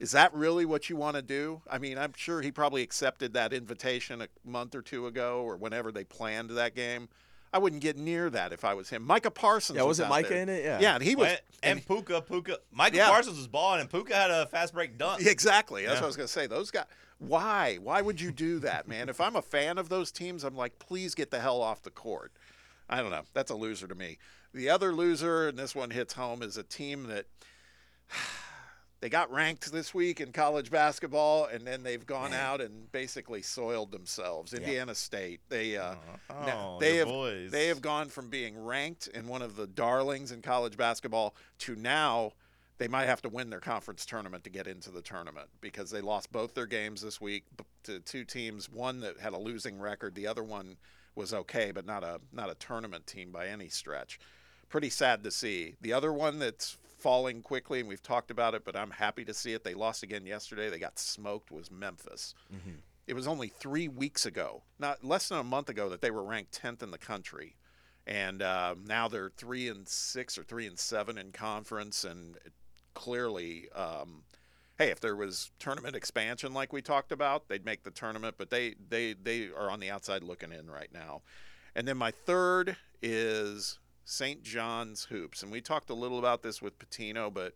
[0.00, 1.60] Is that really what you want to do?
[1.68, 5.56] I mean, I'm sure he probably accepted that invitation a month or two ago or
[5.56, 7.08] whenever they planned that game.
[7.52, 9.02] I wouldn't get near that if I was him.
[9.02, 9.76] Micah Parsons.
[9.76, 10.42] Yeah, was wasn't Micah there.
[10.42, 10.62] in it?
[10.64, 10.80] Yeah.
[10.80, 11.28] Yeah, and he was.
[11.28, 11.40] and,
[11.78, 13.08] and Puka, Puka, Micah Yeah.
[13.08, 15.24] Parsons was balling, and Puka had a fast break dunk.
[15.26, 15.82] Exactly.
[15.82, 16.00] That's Yeah.
[16.00, 16.46] what I was going to say.
[16.46, 16.84] Those guys.
[17.18, 17.78] Why?
[17.82, 19.08] Why would you do that, man?
[19.08, 21.90] if I'm a fan of those teams, I'm like, please get the hell off the
[21.90, 22.32] court.
[22.88, 23.22] I don't know.
[23.34, 24.18] That's a loser to me.
[24.54, 27.26] The other loser, and this one hits home, is a team that
[29.00, 33.42] they got ranked this week in college basketball, and then they've gone out and basically
[33.42, 34.52] soiled themselves.
[34.54, 35.40] Indiana State.
[35.48, 35.94] They uh,
[36.30, 37.50] Oh, now, your they have boys.
[37.50, 41.76] they have gone from being ranked in one of the darlings in college basketball to
[41.76, 42.32] now
[42.78, 46.00] they might have to win their conference tournament to get into the tournament because they
[46.00, 47.44] lost both their games this week
[47.82, 48.70] to two teams.
[48.70, 50.76] One that had a losing record, the other one
[51.16, 54.18] was okay, but not a not a tournament team by any stretch.
[54.68, 55.76] Pretty sad to see.
[55.80, 59.32] The other one that's falling quickly, and we've talked about it, but I'm happy to
[59.34, 59.64] see it.
[59.64, 60.68] They lost again yesterday.
[60.68, 61.50] They got smoked.
[61.50, 62.34] Was Memphis.
[63.06, 66.22] It was only three weeks ago, not less than a month ago, that they were
[66.22, 67.56] ranked 10th in the country,
[68.06, 72.36] and uh, now they're three and six or three and seven in conference, and
[72.92, 74.24] clearly, um,
[74.76, 78.50] hey, if there was tournament expansion like we talked about, they'd make the tournament, but
[78.50, 81.22] they they they are on the outside looking in right now.
[81.74, 84.42] And then my third is St.
[84.42, 87.54] John's Hoops, and we talked a little about this with Pitino, but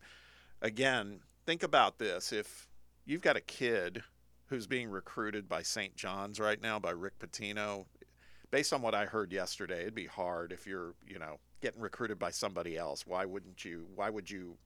[0.60, 2.68] again, think about this: if
[3.04, 4.02] you've got a kid
[4.46, 5.96] who's being recruited by St.
[5.96, 7.86] John's right now by Rick Pitino,
[8.52, 12.18] Based on what I heard yesterday, it'd be hard if you're, you know, getting recruited
[12.18, 13.06] by somebody else.
[13.06, 13.86] Why wouldn't you?
[13.94, 14.58] Why would you?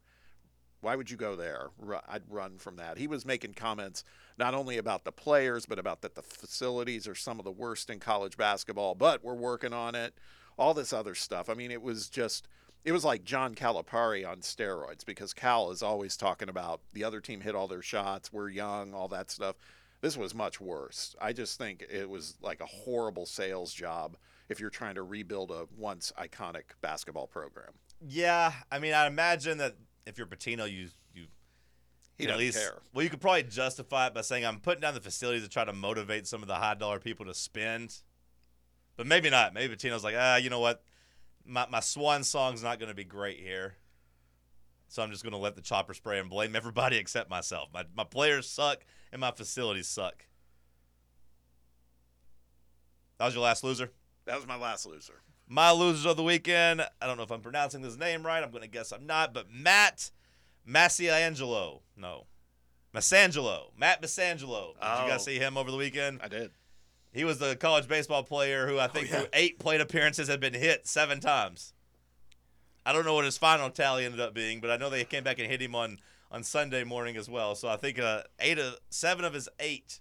[0.81, 1.69] Why would you go there?
[2.09, 2.99] I'd run from that.
[2.99, 4.03] He was making comments
[4.39, 7.89] not only about the players, but about that the facilities are some of the worst
[7.89, 10.15] in college basketball, but we're working on it.
[10.59, 11.49] All this other stuff.
[11.49, 12.49] I mean, it was just,
[12.85, 17.21] it was like John Calipari on steroids because Cal is always talking about the other
[17.21, 19.57] team hit all their shots, we're young, all that stuff.
[20.01, 21.17] This was much worse.
[21.21, 24.17] I just think it was like a horrible sales job
[24.49, 27.73] if you're trying to rebuild a once iconic basketball program.
[28.07, 31.27] Yeah, I mean, I imagine that if you're Pitino, you you
[32.19, 32.79] He at least care.
[32.95, 35.65] well, you could probably justify it by saying I'm putting down the facilities to try
[35.65, 37.97] to motivate some of the high dollar people to spend,
[38.97, 39.55] but maybe not.
[39.55, 40.83] Maybe Pitino's like, ah, you know what,
[41.45, 43.77] my my swan song's not going to be great here,
[44.89, 47.69] so I'm just going to let the chopper spray and blame everybody except myself.
[47.73, 50.27] My my players suck and my facilities suck.
[53.19, 53.91] That was your last loser.
[54.27, 55.23] That was my last loser.
[55.49, 56.83] My losers of the weekend.
[57.01, 58.43] I don't know if I'm pronouncing this name right.
[58.43, 59.33] I'm going to guess I'm not.
[59.33, 60.11] But Matt
[60.69, 61.81] Massiangelo.
[61.97, 62.27] No.
[62.95, 63.71] Massangelo.
[63.79, 64.75] Matt Massangelo.
[64.75, 65.09] Did you Oh.
[65.09, 66.21] guys see him over the weekend?
[66.23, 66.51] I did.
[67.17, 69.21] He was the college baseball player who I think yeah.
[69.21, 71.73] through eight plate appearances had been hit seven times.
[72.85, 75.25] I don't know what his final tally ended up being, but I know they came
[75.25, 75.99] back and hit him on,
[76.31, 77.55] on Sunday morning as well.
[77.55, 79.99] So I think uh, eight of seven of his eight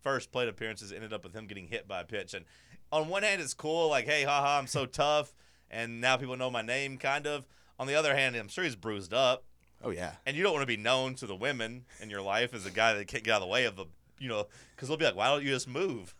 [0.00, 2.32] first plate appearances ended up with him getting hit by a pitch.
[2.32, 2.46] And
[2.90, 5.34] on one hand, it's cool, like, hey, haha, I'm so tough,
[5.70, 7.46] and now people know my name, kind of.
[7.78, 9.44] On the other hand, I'm sure he's bruised up,
[9.82, 10.12] Oh yeah.
[10.24, 12.70] and you don't want to be known to the women in your life as a
[12.70, 13.84] guy that can't get out of the way of the,
[14.18, 16.14] you know, because they'll be like, why don't you just move?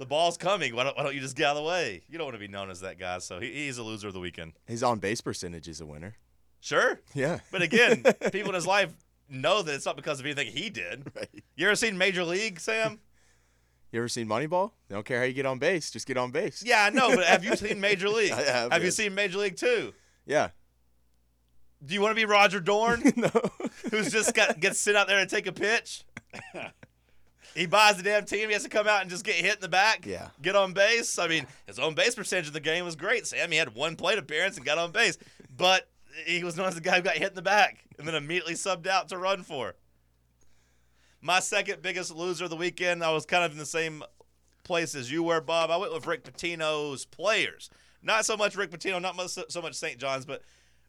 [0.00, 0.74] The ball's coming.
[0.74, 2.00] Why don't, why don't you just get out of the way?
[2.08, 3.18] You don't want to be known as that guy.
[3.18, 4.54] So he, he's a loser of the weekend.
[4.64, 6.16] His on base percentage is a winner.
[6.58, 6.98] Sure.
[7.12, 7.40] Yeah.
[7.52, 8.94] But again, people in his life
[9.28, 11.04] know that it's not because of anything he did.
[11.14, 11.28] Right.
[11.54, 12.98] You ever seen Major League, Sam?
[13.92, 14.70] You ever seen Moneyball?
[14.88, 16.62] They don't care how you get on base, just get on base.
[16.64, 18.30] Yeah, I know, but have you seen Major League?
[18.30, 18.94] I have, you yes.
[18.94, 19.92] seen Major League Two?
[20.24, 20.50] Yeah.
[21.84, 23.30] Do you want to be Roger Dorn, no.
[23.90, 26.04] who's just got gets sit out there and take a pitch?
[27.54, 28.48] He buys the damn team.
[28.48, 30.06] He has to come out and just get hit in the back.
[30.06, 30.28] Yeah.
[30.40, 31.18] Get on base.
[31.18, 33.26] I mean, his own base percentage of the game was great.
[33.26, 35.18] Sam, he had one plate appearance and got on base,
[35.56, 35.88] but
[36.26, 38.54] he was known as the guy who got hit in the back and then immediately
[38.54, 39.74] subbed out to run for.
[41.20, 44.02] My second biggest loser of the weekend, I was kind of in the same
[44.64, 45.70] place as you were, Bob.
[45.70, 47.68] I went with Rick Pitino's players.
[48.02, 49.98] Not so much Rick Pitino, not much, so much St.
[49.98, 50.42] John's, but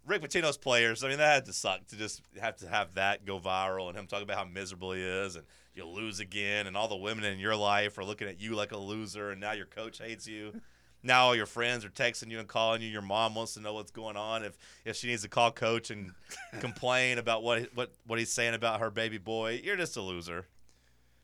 [0.06, 1.04] Rick Pitino's players.
[1.04, 3.98] I mean, that had to suck to just have to have that go viral and
[3.98, 7.24] him talking about how miserable he is and you'll lose again and all the women
[7.24, 10.28] in your life are looking at you like a loser and now your coach hates
[10.28, 10.60] you.
[11.04, 12.88] Now all your friends are texting you and calling you.
[12.88, 14.44] Your mom wants to know what's going on.
[14.44, 16.12] If if she needs to call coach and
[16.60, 20.48] complain about what what what he's saying about her baby boy, you're just a loser.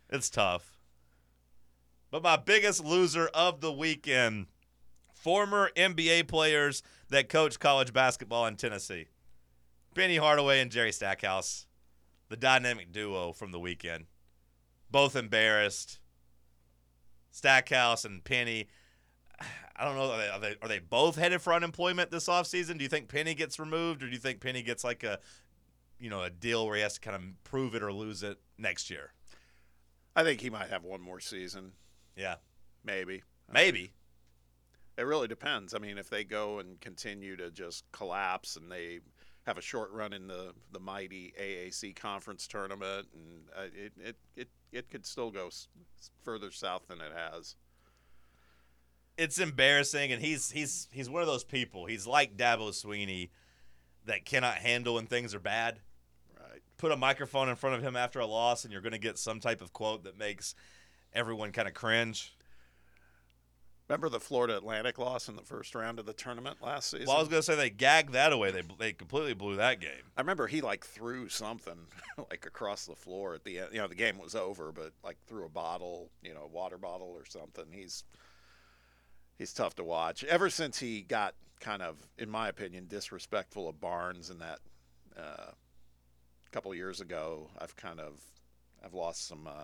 [0.10, 0.78] It's tough.
[2.10, 4.48] But my biggest loser of the weekend,
[5.28, 9.08] former NBA players that coach college basketball in Tennessee.
[9.94, 11.68] Penny Hardaway and Jerry Stackhouse,
[12.30, 14.06] the dynamic duo from the weekend.
[14.90, 16.00] Both embarrassed.
[17.30, 18.70] Stackhouse and Penny.
[19.76, 20.10] I don't know.
[20.14, 22.78] Are they, are they, are they both headed for unemployment this offseason?
[22.78, 25.20] Do you think Penny gets removed, or do you think Penny gets like a,
[26.00, 28.38] you know, a deal where he has to kind of prove it or lose it
[28.58, 29.12] next year?
[30.16, 31.74] I think he might have one more season,
[32.16, 32.36] Yeah,
[32.86, 33.24] maybe.
[33.52, 33.92] maybe.
[34.98, 35.74] It really depends.
[35.76, 39.00] I mean, if they go and continue to just collapse and they
[39.46, 44.16] have a short run in the, the mighty AAC conference tournament, and uh, it, it,
[44.36, 45.68] it, it could still go s-
[46.24, 47.56] further south than it has.
[49.18, 51.86] it's embarrassing, and he's he's he's one of those people.
[51.86, 53.30] He's like Dabo Swinney
[54.06, 55.80] that cannot handle when things are bad.
[56.40, 56.62] Right.
[56.78, 59.18] Put a microphone in front of him after a loss, and you're going to get
[59.18, 60.56] some type of quote that makes
[61.14, 62.34] everyone kind of cringe.
[63.88, 67.08] Remember the Florida Atlantic loss in the first round of the tournament last season?
[67.08, 68.52] Well, I was going to say they gagged that away.
[68.52, 70.12] They they completely blew that game.
[70.18, 71.88] I remember he like threw something
[72.30, 73.70] like across the floor at the end.
[73.72, 76.78] You know, the game was over, but like threw a bottle, you know, a water
[76.78, 77.66] bottle or something.
[77.72, 78.04] He's
[79.38, 80.24] he's tough to watch.
[80.26, 84.60] Ever since he got kind of, in my opinion, disrespectful of Barnes in that
[85.18, 85.52] uh,
[86.52, 88.20] couple years ago, I've kind of
[88.84, 89.64] I've lost some uh,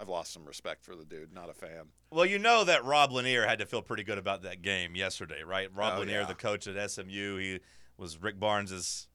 [0.00, 1.32] I've lost some respect for the dude.
[1.32, 1.86] Not a fan.
[2.10, 5.42] Well, you know that Rob Lanier had to feel pretty good about that game yesterday,
[5.42, 5.68] right?
[5.74, 6.26] Rob Oh, Lanier, yeah.
[6.26, 7.60] the coach at SMU, he
[7.96, 9.08] was Rick Barnes's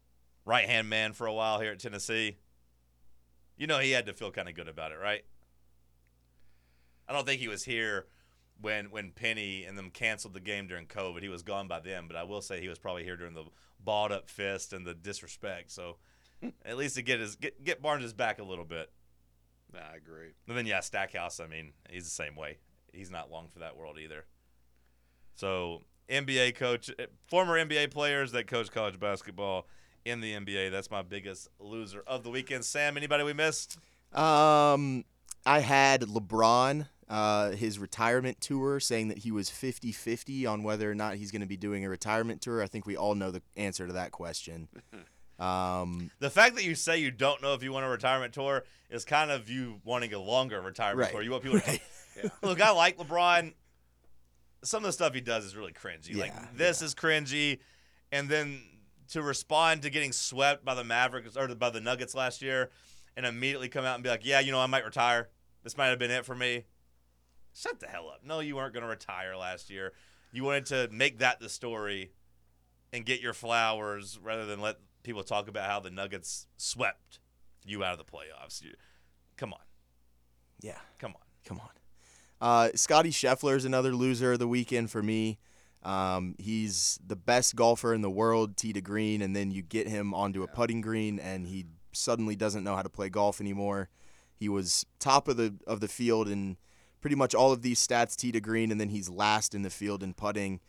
[0.46, 2.38] right hand man for a while here at Tennessee.
[3.56, 5.24] You know he had to feel kind of good about it, right?
[7.08, 8.08] I don't think he was here
[8.62, 11.22] when when Penny and them canceled the game during COVID.
[11.22, 13.46] He was gone by then, but I will say he was probably here during the
[13.80, 15.72] balled up fist and the disrespect.
[15.72, 15.98] So
[16.66, 18.92] at least to get his get get Barnes back a little bit.
[19.74, 20.34] Nah, I agree.
[20.48, 21.40] And then yeah, Stackhouse.
[21.40, 22.58] I mean, he's the same way.
[22.92, 24.26] He's not long for that world either.
[25.36, 29.68] So NBA coach, eh, former NBA players that coach college basketball
[30.06, 30.72] in the NBA.
[30.72, 32.66] That's my biggest loser of the weekend.
[32.66, 33.78] Sam, anybody we missed?
[34.14, 35.06] Um,
[35.46, 40.90] I had LeBron, uh, his retirement tour, saying that he was 50 50 on whether
[40.90, 42.62] or not he's going to be doing a retirement tour.
[42.62, 44.68] I think we all know the answer to that question.
[45.40, 48.64] Um, The fact that you say you don't know if you want a retirement tour
[48.90, 51.12] is kind of you wanting a longer retirement Right.
[51.12, 51.22] tour.
[51.22, 51.80] You want people to
[52.24, 52.30] Yeah.
[52.44, 52.62] look.
[52.62, 53.54] I like LeBron.
[54.64, 56.16] Some of the stuff he does is really cringy.
[56.16, 57.60] like Yeah, this is cringy,
[58.12, 58.62] and then
[59.10, 62.70] to respond to getting swept by the Mavericks or by the Nuggets last year,
[63.18, 65.30] and immediately come out and be like, "Yeah, you know, I might retire.
[65.64, 66.64] This might have been it for me."
[67.54, 68.24] Shut the hell up.
[68.24, 69.94] No, you weren't going to retire last year.
[70.32, 72.12] You wanted to make that the story
[72.94, 77.20] and get your flowers rather than let people talk about how the Nuggets swept
[77.66, 78.62] you out of the playoffs.
[78.62, 78.72] You,
[79.38, 79.60] come on.
[80.62, 80.80] yeah.
[81.00, 81.22] Come on.
[81.46, 81.70] Come on.
[82.42, 85.40] Uh, Scotty Scheffler is another loser of the weekend for me.
[85.84, 89.88] Um, he's the best golfer in the world, tee to green, and then you get
[89.88, 93.90] him onto a putting green, and he suddenly doesn't know how to play golf anymore.
[94.36, 96.58] He was top of the of the field in
[97.02, 99.70] pretty much all of these stats, tee to green, and then he's last in the
[99.70, 100.62] field in putting.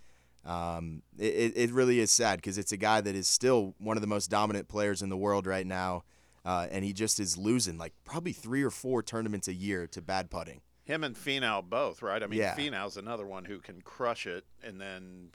[0.44, 4.00] Um, it, it really is sad because it's a guy that is still one of
[4.02, 6.04] the most dominant players in the world right now,
[6.44, 10.02] uh, and he just is losing like probably three or four tournaments a year to
[10.02, 10.60] bad putting.
[10.84, 12.22] Him and Finau both, right?
[12.22, 12.54] I mean, Yeah.
[12.54, 15.30] Finau's another one who can crush it and then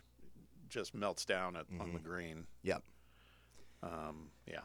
[0.69, 2.45] just melts down at, on the green.
[2.61, 2.83] Yep.
[3.81, 4.59] Um, yeah.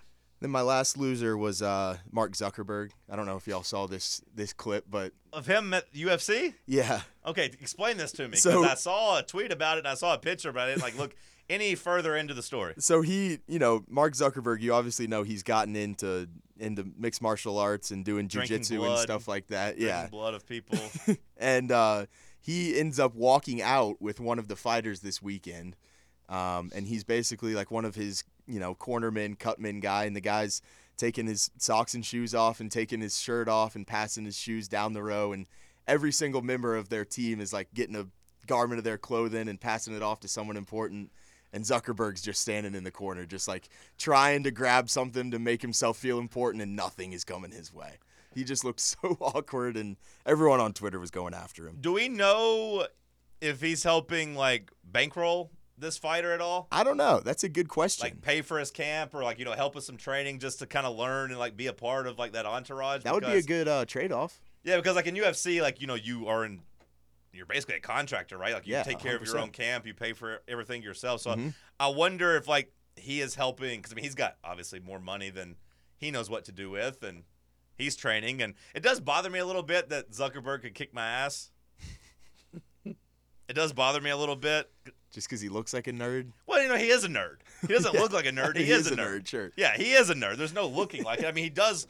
[0.44, 2.90] Then my last loser was uh, Mark Zuckerberg.
[3.11, 6.52] I don't know if y'all saw this this clip, but Of him at UFC?
[6.66, 9.88] yeah, Okay, explain this to me because So- I saw a tweet about it and
[9.88, 11.14] I saw a picture, but I didn't like look
[11.48, 12.74] any further into the story.
[12.78, 14.61] so he, you know, Mark Zuckerberg.
[14.61, 16.28] You obviously know he's gotten into
[16.59, 19.78] into mixed martial arts and doing jujitsu and stuff like that.
[19.78, 20.78] Yeah, blood of people.
[21.38, 22.04] and uh,
[22.38, 25.74] he ends up walking out with one of the fighters this weekend.
[26.28, 30.20] Um, and he's basically like one of his, you know, cornerman, cutman guy, and the
[30.20, 30.62] guy's
[30.96, 34.68] taking his socks and shoes off and taking his shirt off and passing his shoes
[34.68, 35.46] down the row, and
[35.87, 38.07] every single member of their team is like getting a
[38.46, 41.11] garment of their clothing and passing it off to someone important.
[41.52, 45.62] And Zuckerberg's just standing in the corner, just like trying to grab something to make
[45.62, 47.98] himself feel important, and nothing is coming his way.
[48.35, 51.78] He just looked so awkward, and everyone on Twitter was going after him.
[51.80, 52.87] Do we know
[53.40, 56.68] if he's helping like bankroll this fighter at all?
[56.70, 57.20] I don't know.
[57.20, 58.04] That's a good question.
[58.04, 60.66] Like pay for his camp or like you know help with some training just to
[60.66, 63.02] kind of learn and like be a part of like that entourage.
[63.02, 64.40] that would be a good uh, trade off.
[64.62, 66.60] Yeah, because like in UFC, like you know you are in,
[67.32, 68.54] you're basically a contractor, right?
[68.54, 71.20] Like you Yeah, take care of your own camp, you pay for everything yourself.
[71.20, 71.54] So Mhm.
[71.78, 75.30] I wonder if like he is helping because I mean he's got obviously more money
[75.30, 75.56] than
[75.96, 77.24] he knows what to do with, and
[77.76, 78.40] he's training.
[78.40, 81.50] And it does bother me a little bit that Zuckerberg could kick my ass.
[83.48, 84.70] It does bother me a little bit.
[85.12, 86.33] Just because he looks like a nerd.
[86.46, 87.37] Well, you know he is a nerd.
[87.61, 88.00] He doesn't Yeah.
[88.00, 88.57] look like a nerd.
[88.59, 89.26] He, is, a nerd.
[89.28, 89.52] Sure.
[89.57, 90.37] Yeah, he is a nerd.
[90.38, 91.26] There's no looking like it.
[91.26, 91.87] I mean, he does.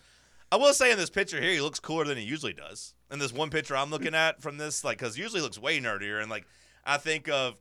[0.53, 2.95] I will say in this picture here, he looks cooler than he usually does.
[3.11, 5.81] In this one picture I'm looking at from this, like, because usually he looks way
[5.81, 6.21] nerdier.
[6.21, 6.47] And like,
[6.85, 7.55] I think of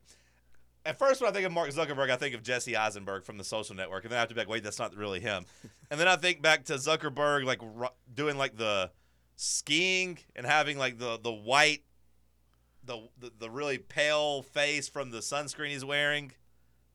[0.86, 3.44] at first when I think of Mark Zuckerberg, I think of Jesse Eisenberg from the
[3.46, 5.46] Social Network, and then I have to be like, wait, that's not really him.
[5.90, 7.62] and then I think back to Zuckerberg, like
[8.14, 8.92] doing like the
[9.38, 11.84] skiing and having like the the white.
[12.86, 16.34] The, the, really pale face from the sunscreen he's wearing,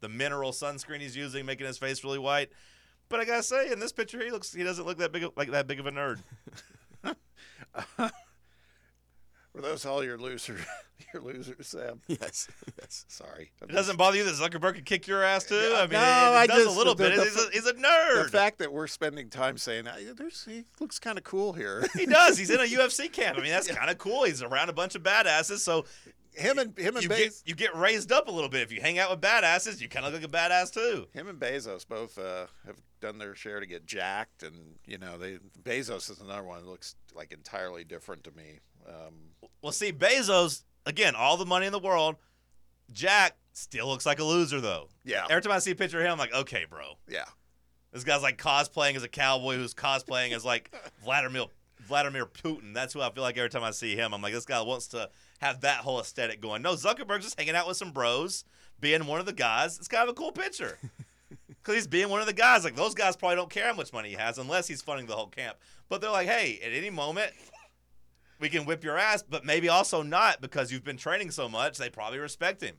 [0.01, 2.51] the mineral sunscreen he's using, making his face really white.
[3.09, 5.51] But I gotta say, in this picture, he looks he doesn't look that big like
[5.51, 6.23] that big of a nerd.
[9.59, 10.61] Were those all your losers?
[11.13, 12.01] your losers, Sam?
[12.09, 12.47] Yes.
[12.81, 13.05] Yes.
[13.09, 13.51] Sorry.
[13.61, 15.73] It doesn't bother you that Zuckerberg could kick your ass too.
[15.75, 16.03] I mean, No, it, it
[16.37, 17.17] I does just- a little the- bit.
[17.17, 20.65] the- he's, a, he's a The fact that we're spending time saying "Ah, there's, he
[20.81, 21.85] looks kind of cool here.
[21.97, 22.39] he does.
[22.39, 23.37] He's in a UFC camp.
[23.37, 24.25] I mean, that's kind of cool.
[24.25, 25.85] He's around a bunch of badasses, so
[26.39, 28.63] him and him and you Bez- get you get raised up a little bit.
[28.63, 31.07] If you hang out with badasses, you kind of look like a badass too.
[31.13, 35.19] him and Bezos both uh, have done their share to get jacked, and you know
[35.19, 38.61] they Bezos is another one that looks like entirely different to me.
[38.89, 39.15] Um,
[39.63, 42.17] Well, see, Bezos again, all the money in the world.
[42.93, 44.89] Jack still looks like a loser though.
[45.05, 46.95] yeah, Every time I see a picture of him, I'm like, okay, bro.
[47.09, 47.25] yeah.
[47.93, 50.75] This guy's like cosplaying as a cowboy who's cosplaying as like
[51.05, 51.47] Vladimir
[51.81, 52.75] Vladimir Putin.
[52.75, 54.13] That's who I feel like every time I see him.
[54.13, 55.09] I'm like, this guy wants to
[55.39, 56.63] have that whole aesthetic going.
[56.63, 58.45] No, Zuckerberg's just hanging out with some bros,
[58.81, 59.79] being one of the guys.
[59.79, 60.79] It's kind of a cool picture.
[61.49, 62.65] Because he's being one of the guys.
[62.65, 65.15] Like, those guys probably don't care how much money he has unless he's funding the
[65.15, 65.59] whole camp.
[65.91, 67.33] But they're like, hey, at any moment,
[68.39, 71.77] we can whip your ass, but maybe also not because you've been training so much,
[71.77, 72.77] they probably respect him.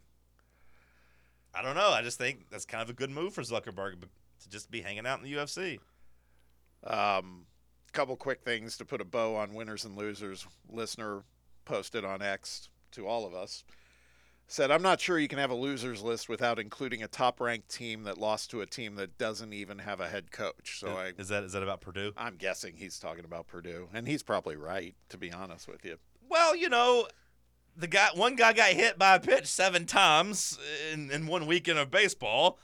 [1.53, 1.89] I don't know.
[1.89, 4.01] I just think that's kind of a good move for Zuckerberg
[4.41, 5.77] to just be hanging out in the UFC.
[6.83, 7.45] Um,
[7.91, 10.47] couple quick things to put a bow on winners and losers.
[10.69, 11.23] Listener
[11.69, 13.63] posted on X to all of us
[14.47, 17.69] said, I'm not sure you can have a losers list without including a top ranked
[17.69, 20.79] team that lost to a team that doesn't even have a head coach.
[20.79, 22.13] So I, is that is that about Purdue?
[22.17, 25.97] I'm guessing he's talking about Purdue, and he's probably right, to be honest with you.
[26.27, 27.07] Well, you know,
[27.77, 30.57] the guy one guy got hit by a pitch seven times
[30.91, 32.57] in, in one weekend of baseball.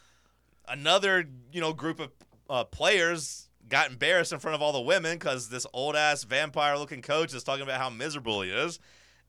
[0.68, 2.10] Another, you know, group of
[2.50, 6.78] uh, players got embarrassed in front of all the women because this old ass vampire
[6.78, 8.80] looking coach is talking about how miserable he is.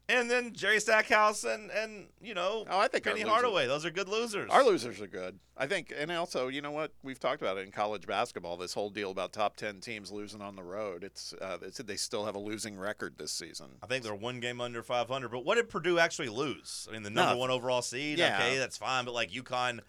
[0.09, 3.91] And then Jerry Stackhouse and and you know Oh, I think Penny Hardaway, those are
[3.91, 4.49] good losers.
[4.51, 6.93] Our losers are good, I think, and also, you know what?
[7.03, 8.57] We've talked about it in college basketball.
[8.57, 11.03] This whole deal about top ten teams losing on the road.
[11.03, 13.67] It's, uh, it's they still have a losing record this season.
[13.83, 15.29] I think they're one game under 500.
[15.29, 16.87] But what did Purdue actually lose?
[16.89, 17.41] I mean, the number Nothing.
[17.41, 18.19] one overall seed.
[18.19, 18.37] Yeah.
[18.39, 19.07] Okay, that's fine.
[19.07, 19.81] But like UConn,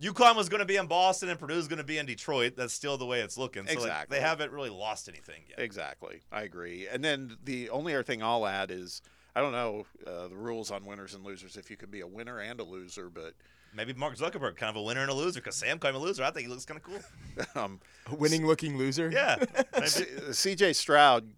[0.00, 2.54] UConn was going to be in Boston and Purdue's going to be in Detroit.
[2.56, 3.66] That's still the way it's looking.
[3.66, 4.18] So like, Exactly.
[4.18, 5.58] they haven't really lost anything yet.
[5.58, 6.86] Exactly, I agree.
[6.86, 9.02] And then the only other thing I'll add is
[9.34, 12.06] I don't know uh, the rules on winners and losers if you can be a
[12.06, 13.34] winner and a loser, but
[13.74, 16.04] Maybe Mark Zuckerberg, kind of a winner and a loser, because Sam called him a
[16.04, 16.22] loser.
[16.24, 17.00] I think he looks kind of cool.
[17.62, 17.80] um,
[18.10, 19.10] A winning looking loser.
[19.10, 19.36] Yeah.
[19.72, 19.86] Maybe.
[19.86, 20.74] C- C.J.
[20.74, 21.30] Stroud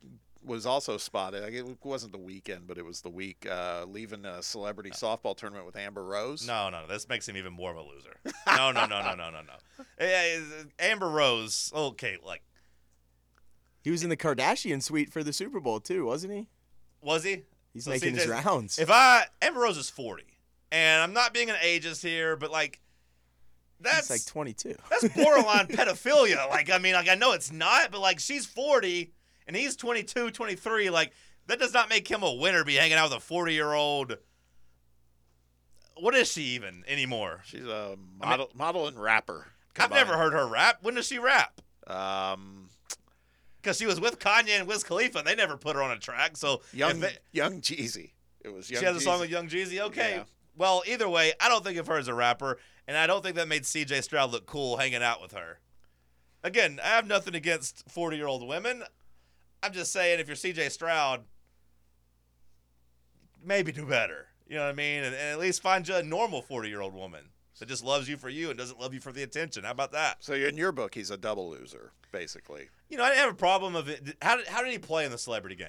[0.45, 1.45] was also spotted.
[1.45, 5.37] Like, It wasn't the weekend, but it was the week uh, leaving a celebrity softball
[5.37, 6.45] tournament with Amber Rose.
[6.45, 6.87] No, no, no.
[6.89, 8.17] this makes him even more of a loser.
[8.49, 9.85] No, no, no, no, no, no, no.
[9.99, 10.41] Eh,
[10.81, 11.71] Amber Rose.
[11.73, 12.43] Okay, like
[13.85, 16.49] He was in the Kardashian suite for the Super Bowl too, wasn't he?
[17.01, 17.43] was he?
[17.75, 18.79] He's So making his rounds.
[18.79, 20.39] If I Amber Rose is forty,
[20.73, 22.81] and I'm not being an ageist here, but like
[23.81, 24.77] that's He's like 22.
[24.89, 26.49] that's borderline pedophilia.
[26.49, 29.13] Like I mean, like I know it's not, but like she's forty
[29.47, 30.89] and he's 22, 23.
[30.89, 31.13] Like
[31.49, 32.65] that does not make him a winner.
[32.65, 34.17] Be hanging out with a forty year old.
[35.97, 37.43] What is she even anymore?
[37.45, 39.49] She's a model, model and rapper.
[39.79, 40.79] I've never heard her rap.
[40.83, 41.61] When does she rap?
[41.87, 42.64] Um,
[43.65, 46.37] Because she was with Kanye and Wiz Khalifa, they never put her on a track.
[46.37, 48.11] So young they- Young Jeezy.
[48.43, 49.81] It was Young she has a song with Young Jeezy.
[49.81, 50.17] Okay.
[50.17, 50.25] Yeah.
[50.55, 53.37] Well, either way, I don't think of her as a rapper, and I don't think
[53.37, 55.61] that made CJ Stroud look cool hanging out with her.
[56.43, 58.83] Again, I have nothing against 40 year old women.
[59.63, 61.25] I'm just saying, if you're CJ Stroud,
[63.43, 64.27] maybe do better.
[64.47, 65.05] You know what I mean?
[65.05, 68.09] And, and at least find you a normal 40 year old woman that just loves
[68.09, 69.65] you for you and doesn't love you for the attention.
[69.65, 70.17] How about that?
[70.25, 72.69] So in your book, he's a double loser, basically.
[72.89, 74.17] You know, I didn't have a problem of it.
[74.23, 75.69] How did, how did he play in the celebrity game?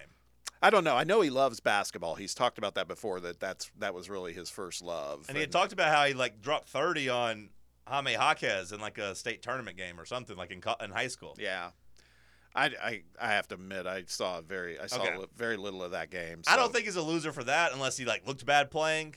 [0.62, 0.96] I don't know.
[0.96, 2.16] I know he loves basketball.
[2.16, 3.20] He's talked about that before.
[3.20, 5.26] That that's that was really his first love.
[5.28, 7.50] And he had talked about how he like dropped 30 on
[7.88, 11.36] Jaime Jaquez in like a state tournament game or something like in in high school.
[11.40, 11.70] Yeah.
[12.58, 15.18] I, I, I have to admit I saw very I saw Okay.
[15.18, 16.42] li- very little of that game.
[16.48, 19.16] I don't think he's a loser for that unless he like looked bad playing.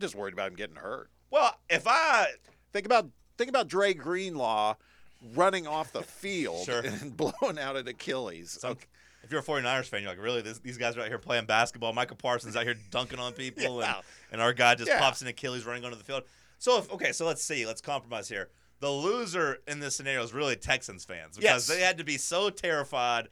[0.00, 1.08] just worried about him getting hurt.
[1.30, 2.28] Well, if I
[2.72, 4.74] Think about think about Dre Greenlaw
[5.34, 6.80] running off the field Sure.
[6.80, 8.58] and blowing out an Achilles.
[8.60, 8.76] some,
[9.24, 11.46] if you're a 49ers fan, you're like, really, this, these guys are out here playing
[11.46, 11.92] basketball.
[11.92, 13.96] Micah Parsons out here dunking on people, Yeah.
[13.96, 14.98] and, and our guy just Yeah.
[15.00, 16.24] pops an Achilles running onto the field.
[16.58, 17.64] So, if, okay, so let's see.
[17.66, 18.48] Let's compromise here.
[18.80, 21.76] The loser in this scenario is really Texans fans because Yes.
[21.78, 23.28] they had to be so terrified.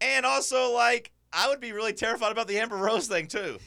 [0.00, 3.58] And also, like, I would be really terrified about the Amber Rose thing, too.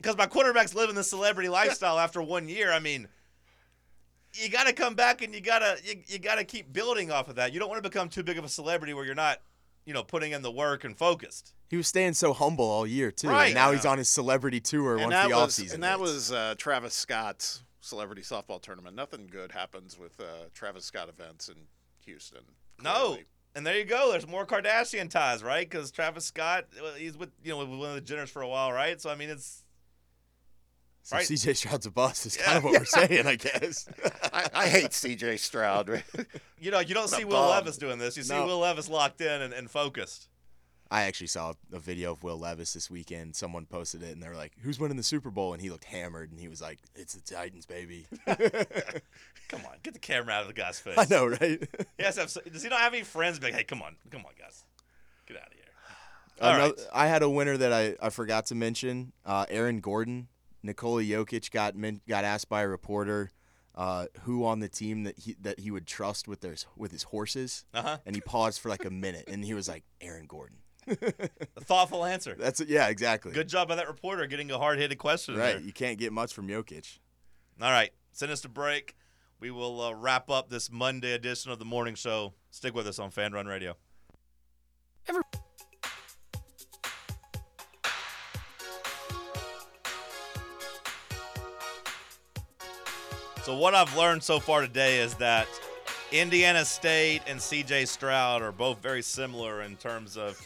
[0.00, 2.72] Because my quarterback's living the celebrity lifestyle after one year.
[2.72, 3.06] I mean,
[4.34, 7.10] you got to come back and you got to you, you got to keep building
[7.10, 7.52] off of that.
[7.52, 9.40] You don't want to become too big of a celebrity where you're not,
[9.84, 11.52] you know, putting in the work and focused.
[11.68, 13.28] He was staying so humble all year too.
[13.28, 13.46] Right.
[13.46, 13.76] And now Yeah.
[13.76, 15.74] he's on his celebrity tour and once that the was offseason.
[15.74, 16.00] and that hits.
[16.00, 18.96] was uh, Travis Scott's celebrity softball tournament.
[18.96, 20.24] Nothing good happens with uh,
[20.54, 21.56] Travis Scott events in
[22.06, 22.40] Houston.
[22.82, 23.18] No.
[23.54, 24.12] And there you go.
[24.12, 25.68] There's more Kardashian ties, right?
[25.68, 28.72] Because Travis Scott, he's with you know with one of the Jenners for a while,
[28.72, 29.00] right?
[29.00, 29.64] So I mean, it's
[31.02, 31.26] so right.
[31.26, 32.26] CJ Stroud's a bust.
[32.26, 32.44] Is Yeah.
[32.44, 33.88] kind of what we're saying, I guess.
[34.32, 35.36] I, I hate C.J.
[35.38, 36.02] Stroud.
[36.60, 37.50] you know you don't What see Will bum.
[37.50, 38.16] Levis doing this.
[38.16, 38.46] You see No.
[38.46, 40.28] Will Levis locked in and, and focused.
[40.92, 43.36] I actually saw a video of Will Levis this weekend.
[43.36, 45.84] Someone posted it, and they were like, "Who's winning the Super Bowl?" And he looked
[45.84, 50.42] hammered, and he was like, "It's the Titans, baby." Come on, get the camera out
[50.42, 50.98] of the guy's face.
[50.98, 51.62] I know, right?
[51.96, 53.38] He has to have, does he not have any friends?
[53.38, 54.64] Be like, hey, come on, come on, guys,
[55.26, 55.62] get out of here.
[56.40, 56.86] All Another, right.
[56.92, 59.12] I had a winner that I, I forgot to mention.
[59.26, 60.28] Uh, Aaron Gordon,
[60.62, 63.30] Nikola Jokic got men, got asked by a reporter
[63.74, 67.04] uh, who on the team that he that he would trust with their with his
[67.04, 67.98] horses, Uh huh.
[68.04, 70.58] and he paused for like a minute, and he was like, "Aaron Gordon."
[70.88, 72.34] A thoughtful answer.
[72.38, 72.68] That's it.
[72.68, 73.32] Yeah, exactly.
[73.32, 75.36] Good job by that reporter getting a hard hitted question.
[75.36, 75.52] Right.
[75.54, 75.60] there.
[75.60, 76.98] You can't get much from Jokic.
[77.62, 78.96] All right, send us to break.
[79.38, 82.34] We will uh, wrap up this Monday edition of the morning show.
[82.50, 83.76] Stick with us on Fan Run Radio.
[93.50, 95.48] So what I've learned so far today is that
[96.12, 100.40] Indiana State and CJ Stroud are both very similar in terms of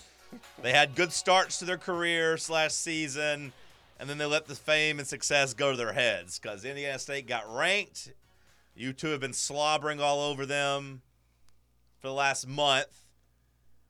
[0.63, 3.53] they had good starts to their career slash season,
[4.01, 7.29] and then they let the fame and success go to their heads because Indiana State
[7.29, 8.11] got ranked.
[8.75, 11.03] You two have been slobbering all over them
[12.01, 13.03] for the last month,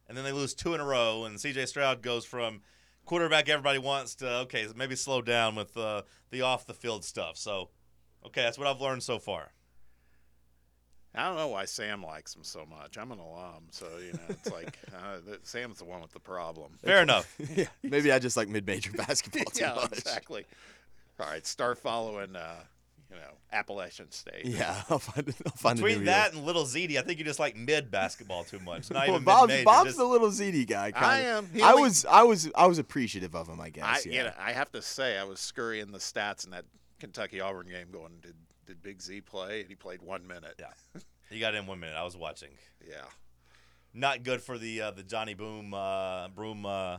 [0.09, 1.67] and then they lose two in a row, and C.J.
[1.67, 2.63] Stroud goes from
[3.05, 6.03] quarterback everybody wants to okay, maybe slow down with uh,
[6.33, 7.37] the off the field stuff.
[7.37, 7.69] So,
[8.27, 9.51] okay, that's what I've learned so far.
[11.17, 12.99] I don't know why Sam likes him so much.
[12.99, 16.19] I'm an alum, so you know it's like uh, that- Sam's the one with the
[16.21, 16.73] problem.
[16.85, 17.33] Fair enough.
[17.57, 19.77] yeah, maybe I just like mid-major basketball too much.
[19.77, 19.93] yeah, much.
[19.99, 20.45] exactly.
[21.21, 22.35] All right, start following.
[22.35, 22.57] Uh,
[23.11, 24.45] you know, Appalachian State.
[24.45, 27.25] Yeah, I'll find, I'll find a Between new that and Little ZD, I think you
[27.25, 28.91] just like mid basketball too much.
[28.91, 30.91] Not Well, even Bob's, mid-major, Bob's just- the little ZD guy.
[30.91, 31.07] Kinda.
[31.07, 31.49] I am.
[31.53, 33.61] He I only- was, I was, I was appreciative of him.
[33.61, 33.85] I guess.
[33.85, 34.17] I, yeah.
[34.19, 36.65] you know, I have to say, I was scurrying the stats in that
[37.05, 38.35] Kentucky Auburn game, going, did
[38.65, 39.61] did Big Z play?
[39.61, 40.59] And he played one minute.
[40.59, 41.01] Yeah.
[41.31, 41.97] he got in one minute.
[41.97, 42.49] I was watching.
[42.83, 43.05] Yeah.
[43.93, 46.97] Not good for the uh, the Johnny Boom uh, Broom uh,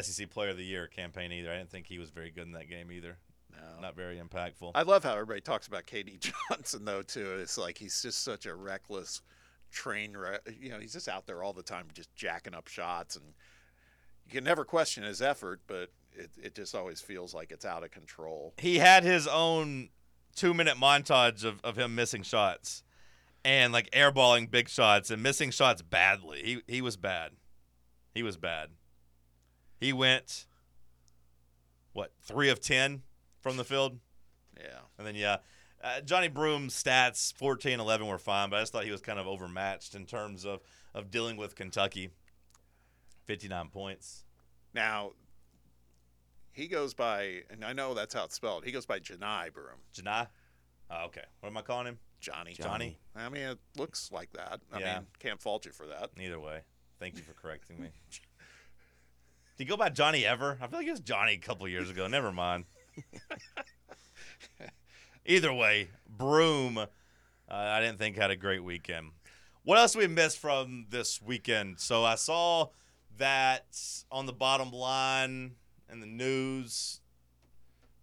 [0.00, 1.52] SEC Player of the Year campaign either.
[1.52, 3.18] I didn't think he was very good in that game either.
[3.52, 3.82] No.
[3.82, 4.72] Not very impactful.
[4.74, 7.36] I love how everybody talks about KD Johnson though too.
[7.38, 9.20] It's like he's just such a reckless
[9.70, 10.40] train wreck.
[10.58, 13.26] You know, he's just out there all the time, just jacking up shots, and
[14.24, 17.84] you can never question his effort, but it it just always feels like it's out
[17.84, 18.54] of control.
[18.58, 19.90] he had his own
[20.34, 22.82] two minute montage of, of him missing shots
[23.44, 26.42] and like airballing big shots and missing shots badly.
[26.44, 27.32] He he was bad.
[28.14, 28.70] He was bad.
[29.80, 30.46] He went
[31.92, 33.02] what three of ten
[33.40, 33.98] from the field,
[34.58, 34.80] Yeah.
[34.98, 35.38] and then yeah,
[35.82, 39.18] uh, Johnny Broome's stats 14, 11 were fine, but I just thought he was kind
[39.18, 40.60] of overmatched in terms of
[40.94, 42.10] of dealing with Kentucky.
[43.26, 44.24] Fifty nine points.
[44.72, 45.12] Now
[46.56, 48.64] he goes by, and I know that's how it's spelled.
[48.64, 49.80] He goes by Janai Broome.
[49.94, 50.26] Janai.
[50.90, 51.24] Oh, okay.
[51.40, 51.98] What am I calling him?
[52.20, 52.54] Johnny.
[52.54, 52.98] Johnny.
[53.14, 54.60] I mean, it looks like that.
[54.72, 54.98] I Yeah.
[55.00, 56.10] mean, can't fault you for that.
[56.18, 56.62] Either way,
[56.98, 57.90] thank you for correcting me.
[59.58, 60.58] Did you go by Johnny ever?
[60.60, 62.08] I feel like it was Johnny a couple years ago.
[62.08, 62.64] Never mind.
[65.26, 66.86] Either way, Broome, uh,
[67.48, 69.10] I didn't think had a great weekend.
[69.64, 71.80] What else we missed from this weekend?
[71.80, 72.68] So I saw
[73.18, 73.76] that
[74.10, 75.56] on the bottom line
[75.90, 77.00] in the news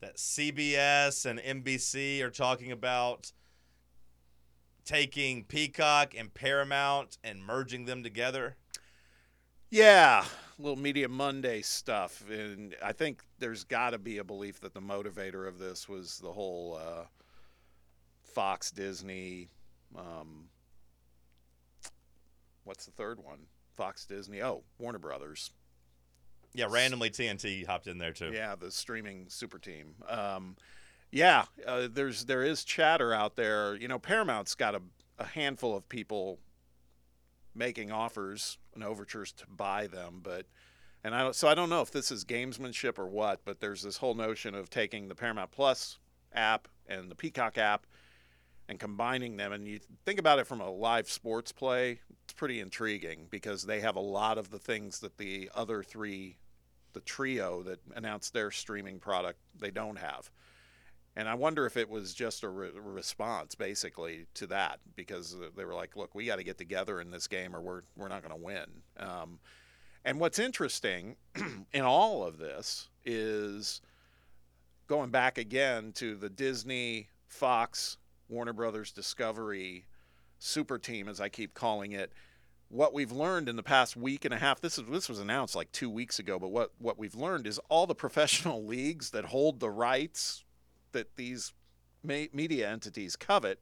[0.02, 3.32] that CBS and NBC are talking about
[4.86, 8.58] taking Peacock and Paramount and merging them together.
[9.70, 10.26] Yeah,
[10.60, 14.82] little Media Monday stuff, and I think there's got to be a belief that the
[14.82, 17.06] motivator of this was the whole uh,
[18.22, 19.50] Fox, Disney.
[19.96, 20.50] Um,
[22.66, 23.40] what's the third one?
[23.74, 24.44] Fox, Disney.
[24.44, 25.52] Oh, Warner Brothers.
[26.54, 28.32] Yeah, randomly TNT hopped in there too.
[28.34, 29.96] Yeah, the streaming super team.
[30.08, 30.56] Um,
[31.12, 33.76] yeah, uh, there's there is chatter out there.
[33.76, 34.82] You know, Paramount's got a,
[35.20, 36.40] a handful of people
[37.56, 40.46] making offers and overtures to buy them, but
[41.04, 43.42] and I so I don't know if this is gamesmanship or what.
[43.46, 45.98] But there's this whole notion of taking the Paramount Plus
[46.34, 47.86] app and the Peacock app
[48.68, 49.52] and combining them.
[49.52, 53.82] And you think about it from a live sports play, it's pretty intriguing because they
[53.82, 56.38] have a lot of the things that the other three,
[56.94, 60.30] the trio that announced their streaming product, they don't have.
[61.16, 65.64] And I wonder if it was just a re- response, basically, to that, because they
[65.64, 68.24] were like, "Look, we got to get together in this game, or we're we're not
[68.24, 68.66] going to win."
[68.98, 69.40] Um,
[70.04, 71.16] and what's interesting
[71.72, 73.82] in all of this is
[74.88, 79.86] going back again to the Disney, Fox, Warner Brothers Discovery
[80.40, 82.12] super team, as I keep calling it.
[82.74, 85.56] What we've learned in the past week and a half, this is this was announced
[85.56, 89.26] like two weeks ago, but what, what we've learned is all the professional leagues that
[89.26, 90.44] hold the rights
[90.92, 91.54] that these
[92.04, 93.62] me- media entities covet,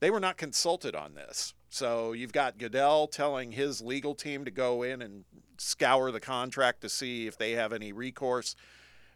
[0.00, 1.52] they were not consulted on this.
[1.68, 5.24] So you've got Goodell telling his legal team to go in and
[5.58, 8.56] scour the contract to see if they have any recourse.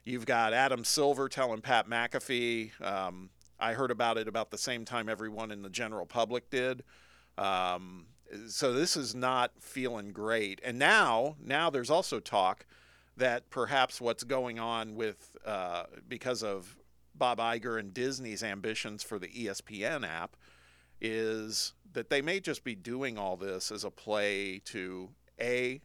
[0.04, 2.78] You've got Adam Silver telling Pat McAfee.
[2.84, 6.84] Um, I heard about it about the same time everyone in the general public did.
[7.38, 8.04] Um,
[8.48, 10.60] so this is not feeling great.
[10.64, 12.66] And now, now there's also talk
[13.16, 16.76] that perhaps what's going on with uh, because of
[17.14, 20.36] Bob Iger and Disney's ambitions for the ESPN app
[21.00, 25.10] is that they may just be doing all this as a play to
[25.40, 25.80] a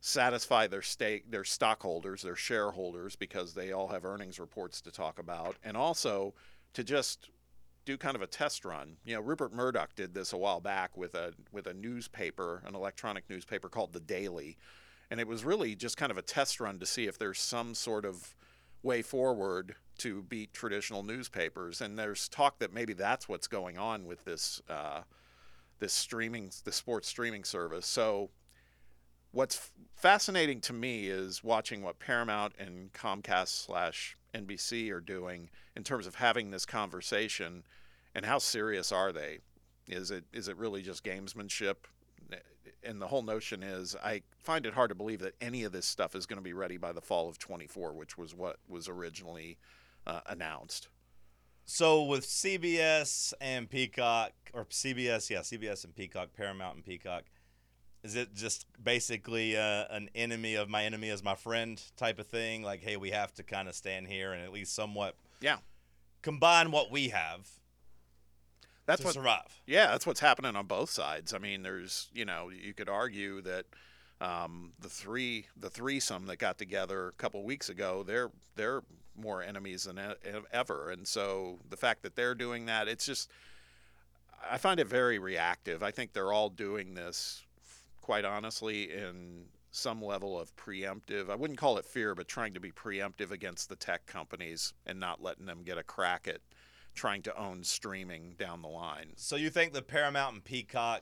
[0.00, 5.18] satisfy their stake their stockholders their shareholders because they all have earnings reports to talk
[5.18, 6.34] about and also
[6.74, 7.30] to just
[7.84, 10.96] do kind of a test run you know Rupert Murdoch did this a while back
[10.96, 14.56] with a with a newspaper an electronic newspaper called the Daily
[15.10, 17.74] and it was really just kind of a test run to see if there's some
[17.74, 18.34] sort of
[18.82, 21.80] way forward to beat traditional newspapers.
[21.80, 25.02] And there's talk that maybe that's what's going on with this uh,
[25.80, 27.86] this streaming, the sports streaming service.
[27.86, 28.30] So
[29.32, 35.84] what's fascinating to me is watching what Paramount and Comcast slash NBC are doing in
[35.84, 37.64] terms of having this conversation,
[38.14, 39.38] and how serious are they?
[39.88, 41.76] Is it is it really just gamesmanship?
[42.82, 45.86] And the whole notion is, I find it hard to believe that any of this
[45.86, 48.88] stuff is going to be ready by the fall of 24, which was what was
[48.88, 49.56] originally
[50.06, 50.88] uh, announced.
[51.66, 57.24] So with CBS and Peacock, or CBS, yeah, CBS and Peacock, Paramount and Peacock,
[58.04, 62.26] is it just basically uh, an enemy of my enemy is my friend type of
[62.26, 62.62] thing?
[62.62, 65.56] Like, hey, we have to kind of stand here and at least somewhat Yeah,
[66.22, 67.48] combine what we have
[68.86, 69.62] that's to what survive.
[69.66, 71.32] Yeah, that's what's happening on both sides.
[71.32, 73.64] I mean, there's you know you could argue that
[74.20, 78.82] um, the three the threesome that got together a couple weeks ago they're they're
[79.16, 83.30] more enemies than e- ever, and so the fact that they're doing that, it's just
[84.50, 85.82] I find it very reactive.
[85.82, 87.44] I think they're all doing this
[88.04, 91.30] quite honestly in some level of preemptive.
[91.30, 95.00] I wouldn't call it fear, but trying to be preemptive against the tech companies and
[95.00, 96.40] not letting them get a crack at
[96.94, 99.14] trying to own streaming down the line.
[99.16, 101.00] So you think the Paramount and Peacock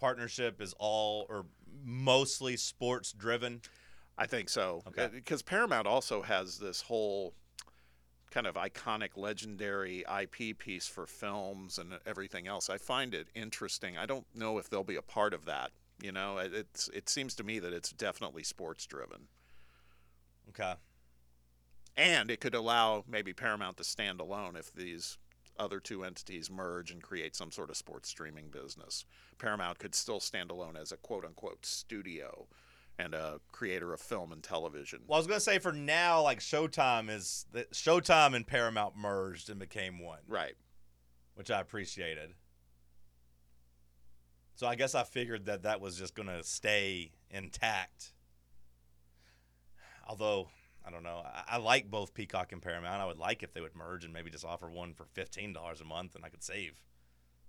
[0.00, 1.44] partnership is all or
[1.84, 3.60] mostly sports driven?
[4.16, 4.82] I think so.
[4.88, 5.04] Okay.
[5.04, 7.34] Uh, because Paramount also has this whole
[8.30, 12.70] kind of iconic, legendary IP piece for films and everything else.
[12.70, 13.98] I find it interesting.
[13.98, 15.72] I don't know if they'll be a part of that.
[16.00, 19.28] You know, It- it's it seems to me that it's definitely sports driven,
[20.50, 20.76] Okay.
[21.96, 25.18] and it could allow maybe Paramount to stand alone if these
[25.58, 29.06] other two entities merge and create some sort of sports streaming business.
[29.38, 32.46] Paramount could still stand alone as a quote unquote studio
[32.98, 35.02] and a creator of film and television.
[35.06, 39.58] Well, I was gonna say for now, like Showtime is Showtime and Paramount merged and
[39.58, 40.56] became one, Right.
[41.34, 42.34] which I appreciated.
[44.56, 48.12] So I guess I figured that that was just gonna stay intact.
[50.08, 50.48] Although
[50.84, 53.02] I don't know, I, I like both Peacock and Paramount.
[53.02, 55.82] I would like if they would merge and maybe just offer one for fifteen dollars
[55.82, 56.80] a month, and I could save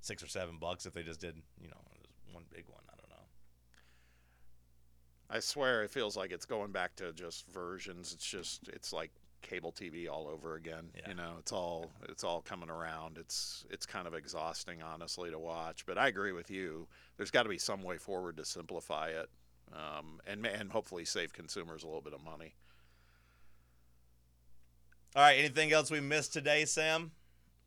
[0.02, 1.78] six or seven bucks if they just did, you know,
[2.34, 2.84] one big one.
[2.90, 3.26] I don't know.
[5.30, 8.12] I swear it feels like it's going back to just versions.
[8.12, 9.12] It's just it's like
[9.42, 10.90] cable TV all over again.
[10.96, 11.10] Yeah.
[11.10, 13.18] You know, it's all it's all coming around.
[13.18, 16.88] It's it's kind of exhausting honestly to watch, but I agree with you.
[17.18, 19.30] There's got to be some way forward to simplify it.
[19.74, 22.56] Um, and and hopefully save consumers a little bit of money.
[25.16, 25.38] All right.
[25.38, 27.12] Anything else we missed today, Sam?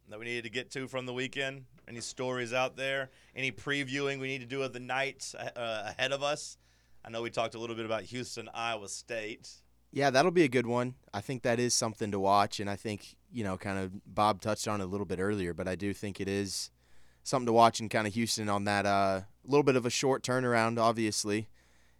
[0.08, 1.64] That we needed to get to from the weekend?
[1.86, 3.10] Any stories out there?
[3.34, 6.58] Any previewing we need to do of the night uh, ahead of us?
[7.04, 9.48] I know we talked a little bit about Houston, Iowa State.
[9.92, 10.94] Yeah, that'll be a good one.
[11.12, 14.40] I think that is something to watch, and I think you know, kind of Bob
[14.40, 16.70] touched on it a little bit earlier, but I do think it is
[17.22, 20.22] something to watch in kind of Houston on that uh, little bit of a short
[20.22, 21.48] turnaround, obviously,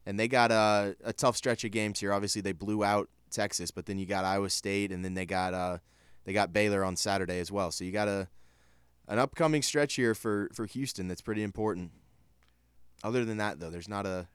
[0.04, 2.12] and they got a, a tough stretch of games here.
[2.12, 5.54] Obviously, they blew out Texas, but then you got Iowa State, and then they got
[5.54, 5.78] uh,
[6.24, 7.70] they got Baylor on Saturday as well.
[7.70, 8.28] So you got a
[9.08, 11.92] an upcoming stretch here for for Houston that's pretty important.
[13.02, 14.28] Other than that, though, there's not a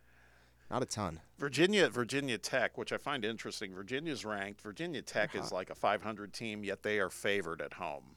[0.70, 1.22] not a ton.
[1.38, 3.74] Virginia, Virginia Tech, which I find interesting.
[3.74, 4.62] Virginia's ranked.
[4.62, 5.56] Virginia Tech is uh-huh.
[5.56, 8.16] like a 500 team, yet they are favored at home.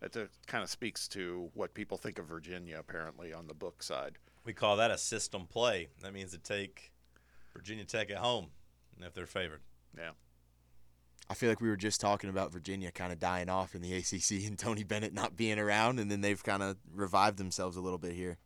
[0.00, 4.18] That kind of speaks to what people think of Virginia, apparently, on the book side.
[4.44, 5.88] We call that a system play.
[6.02, 6.92] That means to take
[7.52, 8.48] Virginia Tech at home
[9.00, 9.60] if they're favored.
[9.96, 10.10] Yeah.
[11.30, 13.94] I feel like we were just talking about Virginia kind of dying off in the
[13.94, 17.80] ACC and Tony Bennett not being around, and then they've kind of revived themselves a
[17.80, 18.38] little bit here.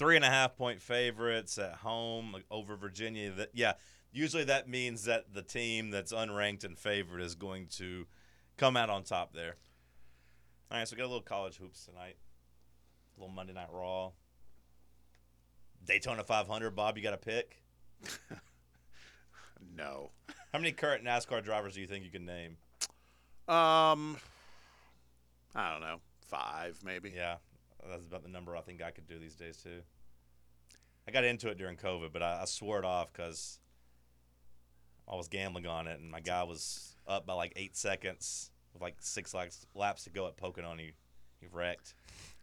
[0.00, 3.32] Three and a half point favorites at home over Virginia.
[3.32, 3.74] That yeah,
[4.10, 8.06] usually that means that the team that's unranked and favored is going to
[8.56, 9.56] come out on top there.
[10.70, 12.16] All right, so we got a little college hoops tonight.
[13.14, 14.12] A little Monday Night Raw.
[15.84, 16.70] Daytona 500.
[16.70, 17.62] Bob, you got a pick?
[19.76, 20.10] No.
[20.52, 22.56] How many current NASCAR drivers do you think you can name?
[23.46, 24.16] Um,
[25.54, 27.12] I don't know, five maybe.
[27.14, 27.36] Yeah,
[27.88, 29.82] that's about the number I think I could do these days too.
[31.08, 33.58] I got into it during COVID, but I, I swore it off because
[35.10, 38.82] I was gambling on it, and my guy was up by like eight seconds with
[38.82, 40.92] like six laps, laps to go at Pocono, and he,
[41.40, 41.94] he wrecked.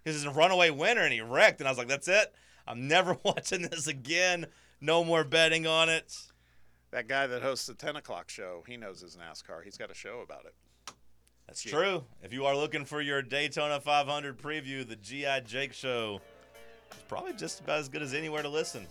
[0.03, 2.33] He was a runaway winner, and he wrecked, and I was like, "That's it.
[2.67, 4.47] I'm never watching this again.
[4.81, 6.15] No more betting on it."
[6.91, 9.63] That guy that hosts the 10 o'clock show, he knows his NASCAR.
[9.63, 10.55] He's got a show about it.
[11.47, 12.03] That's true.
[12.21, 16.19] If you are looking for your Daytona 500 preview, the GI Jake show
[16.91, 18.85] is probably just about as good as anywhere to listen.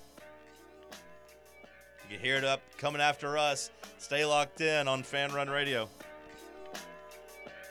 [2.09, 3.71] You can hear it up coming after us.
[3.99, 5.89] Stay locked in on Fan Run Radio.